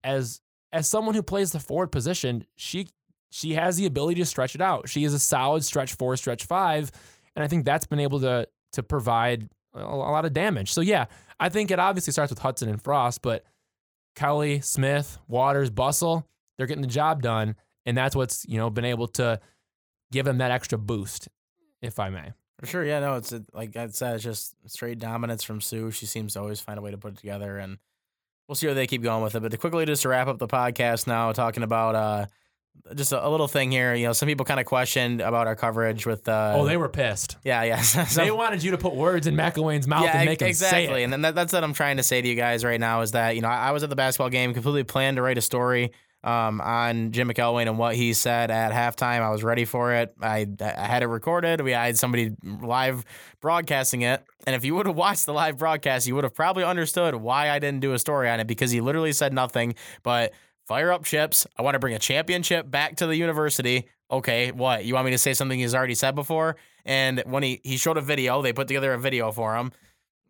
As 0.04 0.42
as 0.74 0.88
someone 0.88 1.16
who 1.16 1.24
plays 1.24 1.52
the 1.52 1.60
forward 1.60 1.92
position, 1.92 2.46
she 2.56 2.88
she 3.30 3.54
has 3.54 3.78
the 3.78 3.86
ability 3.86 4.22
to 4.22 4.26
stretch 4.26 4.56
it 4.56 4.62
out. 4.62 4.88
She 4.88 5.04
is 5.04 5.14
a 5.14 5.20
solid 5.20 5.64
stretch 5.64 5.94
four, 5.94 6.16
stretch 6.16 6.46
five. 6.46 6.92
And 7.36 7.44
I 7.44 7.48
think 7.48 7.66
that's 7.66 7.86
been 7.86 8.00
able 8.00 8.20
to 8.22 8.48
to 8.74 8.84
provide 8.84 9.50
a, 9.74 9.82
a 9.82 9.84
lot 9.84 10.26
of 10.26 10.34
damage. 10.34 10.72
So 10.72 10.82
yeah, 10.82 11.06
I 11.40 11.50
think 11.50 11.72
it 11.72 11.80
obviously 11.80 12.14
starts 12.14 12.30
with 12.30 12.40
Hudson 12.40 12.70
and 12.70 12.82
Frost, 12.82 13.22
but 13.22 13.44
Kelly, 14.18 14.62
Smith, 14.62 15.20
Watters, 15.28 15.70
Bussell, 15.70 16.24
they're 16.58 16.66
getting 16.66 16.82
the 16.82 16.88
job 16.88 17.22
done. 17.22 17.56
And 17.86 17.96
that's 17.96 18.16
what's, 18.16 18.46
you 18.48 18.58
know, 18.58 18.70
been 18.72 18.84
able 18.84 19.08
to 19.10 19.40
give 20.12 20.26
them 20.26 20.40
that 20.40 20.50
extra 20.50 20.78
boost, 20.78 21.30
if 21.82 22.00
I 22.00 22.10
may. 22.10 22.34
For 22.60 22.66
sure. 22.66 22.84
Yeah, 22.84 23.00
no, 23.00 23.14
it's 23.14 23.32
like 23.54 23.78
I 23.78 23.88
said, 23.90 24.16
it's 24.16 24.24
just 24.24 24.56
straight 24.66 24.98
dominance 24.98 25.44
from 25.44 25.62
Sue. 25.62 25.92
She 25.92 26.08
seems 26.08 26.34
to 26.34 26.40
always 26.40 26.60
find 26.60 26.80
a 26.80 26.82
way 26.82 26.90
to 26.90 26.98
put 26.98 27.14
it 27.14 27.18
together. 27.20 27.60
And 27.60 27.78
we'll 28.48 28.56
see 28.56 28.68
how 28.68 28.74
they 28.74 28.88
keep 28.88 29.04
going 29.04 29.24
with 29.24 29.36
it. 29.36 29.40
But 29.42 29.52
to 29.52 29.58
quickly 29.58 29.86
just 29.86 30.02
to 30.02 30.10
wrap 30.10 30.28
up 30.28 30.40
the 30.40 30.48
podcast 30.48 31.06
now, 31.06 31.32
talking 31.32 31.62
about 31.62 31.94
uh, 31.94 32.26
just 32.96 33.12
a, 33.12 33.26
a 33.26 33.30
little 33.30 33.48
thing 33.48 33.72
here. 33.72 33.94
You 33.96 34.08
know, 34.08 34.14
some 34.14 34.28
people 34.28 34.46
kind 34.46 34.60
of 34.60 34.66
questioned 34.66 35.22
about 35.22 35.48
our 35.48 35.56
coverage 35.56 36.06
with. 36.06 36.28
Uh, 36.28 36.54
Oh, 36.56 36.66
they 36.66 36.78
were 36.78 36.90
pissed. 36.90 37.38
yeah, 37.44 37.64
yeah. 37.64 37.82
Some- 37.82 38.26
They 38.26 38.32
wanted 38.32 38.64
you 38.64 38.72
to 38.72 38.78
put 38.78 38.96
words 38.96 39.28
in 39.28 39.36
McElwain's 39.36 39.88
mouth 39.88 40.06
and 40.06 40.16
ex- 40.18 40.26
make 40.28 40.42
him 40.42 40.48
exactly. 40.48 40.86
say 40.88 41.02
it. 41.02 41.04
And 41.04 41.14
then 41.14 41.22
that, 41.24 41.36
that's 41.36 41.54
what 41.54 41.64
I'm 41.64 41.74
trying 41.74 41.98
to 41.98 42.04
say 42.04 42.22
to 42.22 42.28
you 42.28 42.36
guys 42.36 42.64
right 42.64 42.80
now 42.80 43.02
is 43.02 43.12
that 43.12 43.36
you 43.36 43.42
know 43.42 43.50
I, 43.50 43.70
I 43.70 43.72
was 43.72 43.84
at 43.84 43.90
the 43.90 43.96
basketball 43.96 44.30
game, 44.30 44.54
completely 44.54 44.84
planned 44.84 45.18
to 45.18 45.22
write 45.22 45.38
a 45.38 45.42
story 45.42 45.92
um, 46.24 46.60
on 46.62 47.12
Jim 47.12 47.30
McElwain 47.30 47.68
and 47.68 47.78
what 47.78 47.96
he 47.96 48.12
said 48.14 48.50
at 48.52 48.72
halftime. 48.72 49.22
I 49.22 49.30
was 49.30 49.44
ready 49.44 49.66
for 49.66 49.94
it. 49.94 50.14
I, 50.22 50.48
I 50.60 50.66
had 50.86 51.04
it 51.04 51.08
recorded. 51.08 51.62
We 51.62 51.74
I 51.74 51.86
had 51.88 51.98
somebody 51.98 52.32
live 52.44 53.06
broadcasting 53.42 54.02
it, 54.02 54.24
and 54.46 54.56
if 54.56 54.66
you 54.66 54.74
would 54.76 54.88
have 54.88 54.96
watched 54.96 55.26
the 55.26 55.34
live 55.34 55.58
broadcast, 55.58 56.08
you 56.08 56.16
would 56.16 56.24
have 56.24 56.34
probably 56.34 56.64
understood 56.64 57.16
why 57.16 57.50
I 57.52 57.60
didn't 57.60 57.82
do 57.82 57.94
a 57.94 58.00
story 58.00 58.30
on 58.30 58.40
it 58.40 58.48
because 58.48 58.72
he 58.72 58.82
literally 58.82 59.14
said 59.14 59.32
nothing 59.34 59.76
but 60.04 60.34
fire 60.68 60.92
up 60.92 61.06
chips. 61.06 61.48
I 61.58 61.62
want 61.62 61.76
to 61.76 61.80
bring 61.80 61.96
a 61.96 62.00
championship 62.00 62.70
back 62.70 62.98
to 62.98 63.08
the 63.08 63.16
university. 63.16 63.88
Okay, 64.12 64.52
what? 64.52 64.86
You 64.86 64.94
want 64.94 65.06
me 65.06 65.12
to 65.12 65.18
say 65.18 65.34
something 65.34 65.58
he's 65.58 65.74
already 65.74 65.96
said 65.96 66.14
before? 66.14 66.58
And 66.86 67.24
when 67.26 67.44
he, 67.44 67.62
he 67.64 67.78
showed 67.78 67.98
a 67.98 68.02
video, 68.02 68.42
they 68.42 68.54
put 68.54 68.68
together 68.68 68.94
a 68.94 69.00
video 69.00 69.32
for 69.32 69.56
him, 69.56 69.72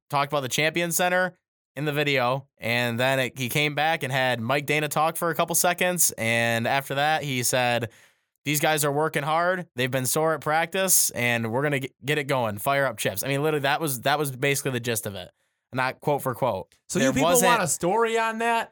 talked 0.09 0.31
about 0.31 0.41
the 0.41 0.49
Champion 0.49 0.91
Center 0.91 1.37
in 1.75 1.85
the 1.85 1.91
video, 1.91 2.47
and 2.57 2.99
then 2.99 3.19
it, 3.19 3.37
he 3.37 3.49
came 3.49 3.75
back 3.75 4.01
and 4.01 4.11
had 4.11 4.39
Mike 4.39 4.65
Dana 4.65 4.87
talk 4.87 5.15
for 5.15 5.29
a 5.29 5.35
couple 5.35 5.53
seconds. 5.55 6.11
And 6.17 6.67
after 6.67 6.95
that, 6.95 7.21
he 7.23 7.43
said, 7.43 7.89
These 8.45 8.59
guys 8.59 8.83
are 8.83 8.91
working 8.91 9.21
hard. 9.23 9.67
They've 9.75 9.91
been 9.91 10.07
sore 10.07 10.33
at 10.33 10.41
practice, 10.41 11.11
and 11.11 11.51
we're 11.51 11.61
gonna 11.63 11.79
get- 11.79 12.05
get 12.05 12.17
it 12.17 12.23
going. 12.23 12.57
Fire 12.57 12.85
up 12.85 12.97
chips. 12.97 13.23
I 13.23 13.27
mean, 13.27 13.43
literally, 13.43 13.61
that 13.63 13.81
was 13.81 14.01
that 14.01 14.17
was 14.17 14.31
basically 14.31 14.71
the 14.71 14.79
gist 14.79 15.05
of 15.05 15.13
it, 15.15 15.29
not 15.73 15.99
quote 15.99 16.23
for 16.23 16.33
quote. 16.33 16.73
So 16.89 16.97
There 16.97 17.09
you 17.09 17.13
people 17.13 17.41
want 17.41 17.61
a 17.61 17.67
story 17.67 18.17
on 18.17 18.39
that? 18.39 18.71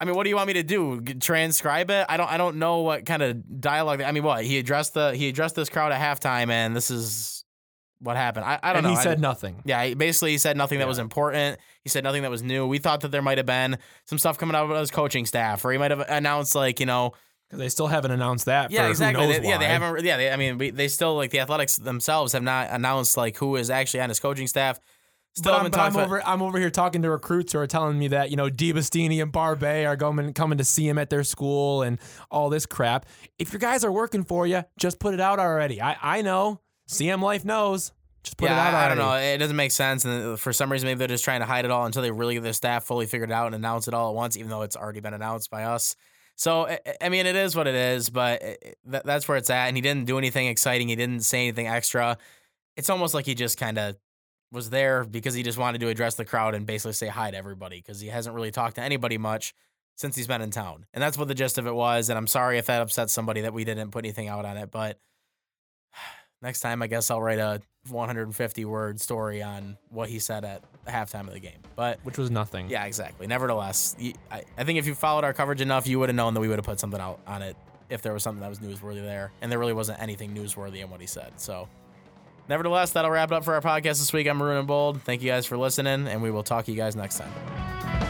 I 0.00 0.04
mean, 0.04 0.14
what 0.16 0.24
do 0.24 0.30
you 0.30 0.36
want 0.36 0.48
me 0.48 0.54
to 0.54 0.62
do? 0.62 1.00
Transcribe 1.00 1.90
it? 1.90 2.06
I 2.08 2.16
don't. 2.16 2.30
I 2.30 2.36
don't 2.36 2.56
know 2.56 2.80
what 2.80 3.06
kind 3.06 3.22
of 3.22 3.60
dialogue. 3.60 4.00
I 4.02 4.12
mean, 4.12 4.22
what 4.24 4.44
he 4.44 4.58
addressed 4.58 4.94
the 4.94 5.14
he 5.14 5.28
addressed 5.28 5.54
this 5.54 5.68
crowd 5.68 5.92
at 5.92 6.00
halftime, 6.00 6.50
and 6.50 6.74
this 6.76 6.90
is 6.90 7.44
what 8.00 8.16
happened. 8.16 8.44
I, 8.44 8.58
I 8.62 8.72
don't 8.72 8.78
and 8.78 8.84
know. 8.86 8.90
he 8.90 8.96
I- 8.98 9.02
said 9.02 9.20
nothing. 9.20 9.62
yeah, 9.64 9.84
he 9.84 9.94
basically 9.94 10.32
he 10.32 10.38
said 10.38 10.56
nothing 10.56 10.78
that 10.80 10.88
was 10.88 10.98
important. 10.98 11.58
He 11.82 11.88
said 11.88 12.04
nothing 12.04 12.22
that 12.22 12.30
was 12.30 12.42
new. 12.42 12.66
We 12.66 12.78
thought 12.78 13.00
that 13.02 13.12
there 13.12 13.22
might 13.22 13.38
have 13.38 13.46
been 13.46 13.78
some 14.06 14.18
stuff 14.18 14.36
coming 14.36 14.54
out 14.56 14.68
of 14.70 14.76
his 14.78 14.90
coaching 14.90 15.26
staff, 15.26 15.64
or 15.64 15.72
he 15.72 15.78
might 15.78 15.90
have 15.92 16.00
announced 16.08 16.54
like 16.54 16.80
you 16.80 16.86
know, 16.86 17.12
Because 17.48 17.60
they 17.60 17.68
still 17.68 17.86
haven't 17.86 18.10
announced 18.10 18.46
that. 18.46 18.72
yeah, 18.72 18.88
exactly. 18.88 19.26
They- 19.38 19.48
yeah, 19.48 19.58
they 19.58 19.66
haven't. 19.66 20.04
Yeah, 20.04 20.16
they, 20.16 20.30
I 20.30 20.36
mean, 20.36 20.58
we, 20.58 20.70
they 20.70 20.88
still 20.88 21.14
like 21.14 21.30
the 21.30 21.40
athletics 21.40 21.76
themselves 21.76 22.32
have 22.32 22.42
not 22.42 22.68
announced 22.70 23.16
like 23.16 23.36
who 23.36 23.54
is 23.56 23.70
actually 23.70 24.00
on 24.00 24.08
his 24.10 24.18
coaching 24.20 24.48
staff. 24.48 24.80
Still 25.36 25.52
But 25.52 25.64
I'm, 25.64 25.70
but 25.70 25.80
I'm 25.80 25.96
over. 25.96 26.22
I'm 26.24 26.42
over 26.42 26.58
here 26.58 26.70
talking 26.70 27.02
to 27.02 27.10
recruits 27.10 27.52
who 27.52 27.58
are 27.58 27.66
telling 27.66 27.98
me 27.98 28.08
that 28.08 28.30
you 28.30 28.36
know 28.36 28.48
DeBastini 28.48 29.20
and 29.20 29.32
Barbet 29.32 29.86
are 29.86 29.96
going 29.96 30.32
coming 30.32 30.58
to 30.58 30.64
see 30.64 30.88
him 30.88 30.96
at 30.96 31.10
their 31.10 31.24
school 31.24 31.82
and 31.82 31.98
all 32.30 32.50
this 32.50 32.66
crap. 32.66 33.06
If 33.38 33.52
your 33.52 33.58
guys 33.58 33.84
are 33.84 33.90
working 33.90 34.22
for 34.22 34.46
you, 34.46 34.62
just 34.78 35.00
put 35.00 35.12
it 35.12 35.20
out 35.20 35.40
already. 35.40 35.82
I 35.82 35.96
I 36.00 36.22
know. 36.22 36.60
CM 36.88 37.20
Life 37.20 37.44
knows. 37.44 37.92
Just 38.22 38.36
put 38.36 38.48
yeah, 38.48 38.56
it 38.56 38.68
out 38.68 38.74
I, 38.74 38.84
I 38.84 38.88
don't 38.88 38.98
know. 38.98 39.14
It 39.14 39.38
doesn't 39.38 39.56
make 39.56 39.72
sense, 39.72 40.04
and 40.04 40.38
for 40.38 40.52
some 40.52 40.70
reason, 40.72 40.86
maybe 40.86 40.98
they're 40.98 41.08
just 41.08 41.24
trying 41.24 41.40
to 41.40 41.46
hide 41.46 41.64
it 41.64 41.70
all 41.70 41.84
until 41.84 42.00
they 42.00 42.10
really 42.10 42.34
get 42.34 42.42
their 42.42 42.52
staff 42.52 42.84
fully 42.84 43.06
figured 43.06 43.30
out 43.30 43.46
and 43.46 43.54
announce 43.54 43.86
it 43.88 43.92
all 43.92 44.10
at 44.10 44.14
once, 44.14 44.36
even 44.36 44.48
though 44.48 44.62
it's 44.62 44.76
already 44.76 45.00
been 45.00 45.14
announced 45.14 45.50
by 45.50 45.64
us. 45.64 45.94
So, 46.36 46.74
I 47.00 47.08
mean, 47.10 47.26
it 47.26 47.36
is 47.36 47.54
what 47.54 47.66
it 47.66 47.74
is, 47.74 48.10
but 48.10 48.42
that's 48.84 49.28
where 49.28 49.36
it's 49.36 49.50
at. 49.50 49.68
And 49.68 49.76
he 49.76 49.80
didn't 49.80 50.06
do 50.06 50.18
anything 50.18 50.48
exciting. 50.48 50.88
He 50.88 50.96
didn't 50.96 51.20
say 51.20 51.42
anything 51.42 51.68
extra. 51.68 52.18
It's 52.76 52.90
almost 52.90 53.14
like 53.14 53.26
he 53.26 53.34
just 53.34 53.58
kind 53.58 53.78
of 53.78 53.96
was 54.52 54.70
there 54.70 55.04
because 55.04 55.34
he 55.34 55.42
just 55.42 55.58
wanted 55.58 55.80
to 55.80 55.88
address 55.88 56.14
the 56.14 56.24
crowd 56.24 56.54
and 56.54 56.66
basically 56.66 56.92
say 56.92 57.08
hi 57.08 57.30
to 57.30 57.36
everybody 57.36 57.76
because 57.76 58.00
he 58.00 58.08
hasn't 58.08 58.34
really 58.34 58.50
talked 58.50 58.76
to 58.76 58.82
anybody 58.82 59.18
much 59.18 59.54
since 59.96 60.16
he's 60.16 60.26
been 60.26 60.42
in 60.42 60.50
town. 60.50 60.86
And 60.94 61.02
that's 61.02 61.18
what 61.18 61.28
the 61.28 61.34
gist 61.34 61.58
of 61.58 61.66
it 61.66 61.74
was. 61.74 62.08
And 62.08 62.18
I'm 62.18 62.26
sorry 62.26 62.58
if 62.58 62.66
that 62.66 62.80
upsets 62.80 63.12
somebody 63.12 63.42
that 63.42 63.52
we 63.52 63.64
didn't 63.64 63.90
put 63.90 64.04
anything 64.04 64.28
out 64.28 64.44
on 64.44 64.56
it, 64.56 64.70
but 64.70 64.98
next 66.42 66.60
time 66.60 66.82
I 66.82 66.86
guess 66.86 67.10
I'll 67.10 67.22
write 67.22 67.38
a 67.38 67.60
150 67.90 68.64
word 68.64 69.00
story 69.00 69.42
on 69.42 69.76
what 69.90 70.08
he 70.08 70.18
said 70.18 70.44
at 70.44 70.62
halftime 70.86 71.26
of 71.26 71.34
the 71.34 71.40
game. 71.40 71.58
But 71.76 71.98
Which 72.02 72.18
was 72.18 72.30
nothing. 72.30 72.68
yeah, 72.70 72.84
exactly. 72.84 73.26
Nevertheless, 73.26 73.96
I 74.30 74.64
think 74.64 74.78
if 74.78 74.86
you 74.86 74.94
followed 74.94 75.24
our 75.24 75.32
coverage 75.32 75.60
enough, 75.60 75.86
you 75.86 75.98
would 75.98 76.08
have 76.08 76.16
known 76.16 76.34
that 76.34 76.40
we 76.40 76.48
would 76.48 76.58
have 76.58 76.64
put 76.64 76.80
something 76.80 77.00
out 77.00 77.20
on 77.26 77.42
it 77.42 77.56
if 77.90 78.02
there 78.02 78.12
was 78.12 78.22
something 78.22 78.40
that 78.40 78.48
was 78.48 78.60
newsworthy 78.60 79.02
there. 79.02 79.32
And 79.42 79.52
there 79.52 79.58
really 79.58 79.72
wasn't 79.72 80.00
anything 80.00 80.34
newsworthy 80.34 80.82
in 80.82 80.90
what 80.90 81.00
he 81.00 81.06
said. 81.06 81.32
So, 81.36 81.68
nevertheless, 82.48 82.92
that'll 82.92 83.10
wrap 83.10 83.30
it 83.30 83.34
up 83.34 83.44
for 83.44 83.54
our 83.54 83.60
podcast 83.60 83.98
this 83.98 84.12
week. 84.12 84.26
I'm 84.26 84.36
Maroon 84.38 84.58
and 84.58 84.66
Bold. 84.66 85.02
Thank 85.02 85.22
you 85.22 85.30
guys 85.30 85.46
for 85.46 85.56
listening, 85.56 86.06
and 86.08 86.22
we 86.22 86.30
will 86.30 86.42
talk 86.42 86.66
to 86.66 86.70
you 86.72 86.76
guys 86.76 86.96
next 86.96 87.18
time. 87.18 88.03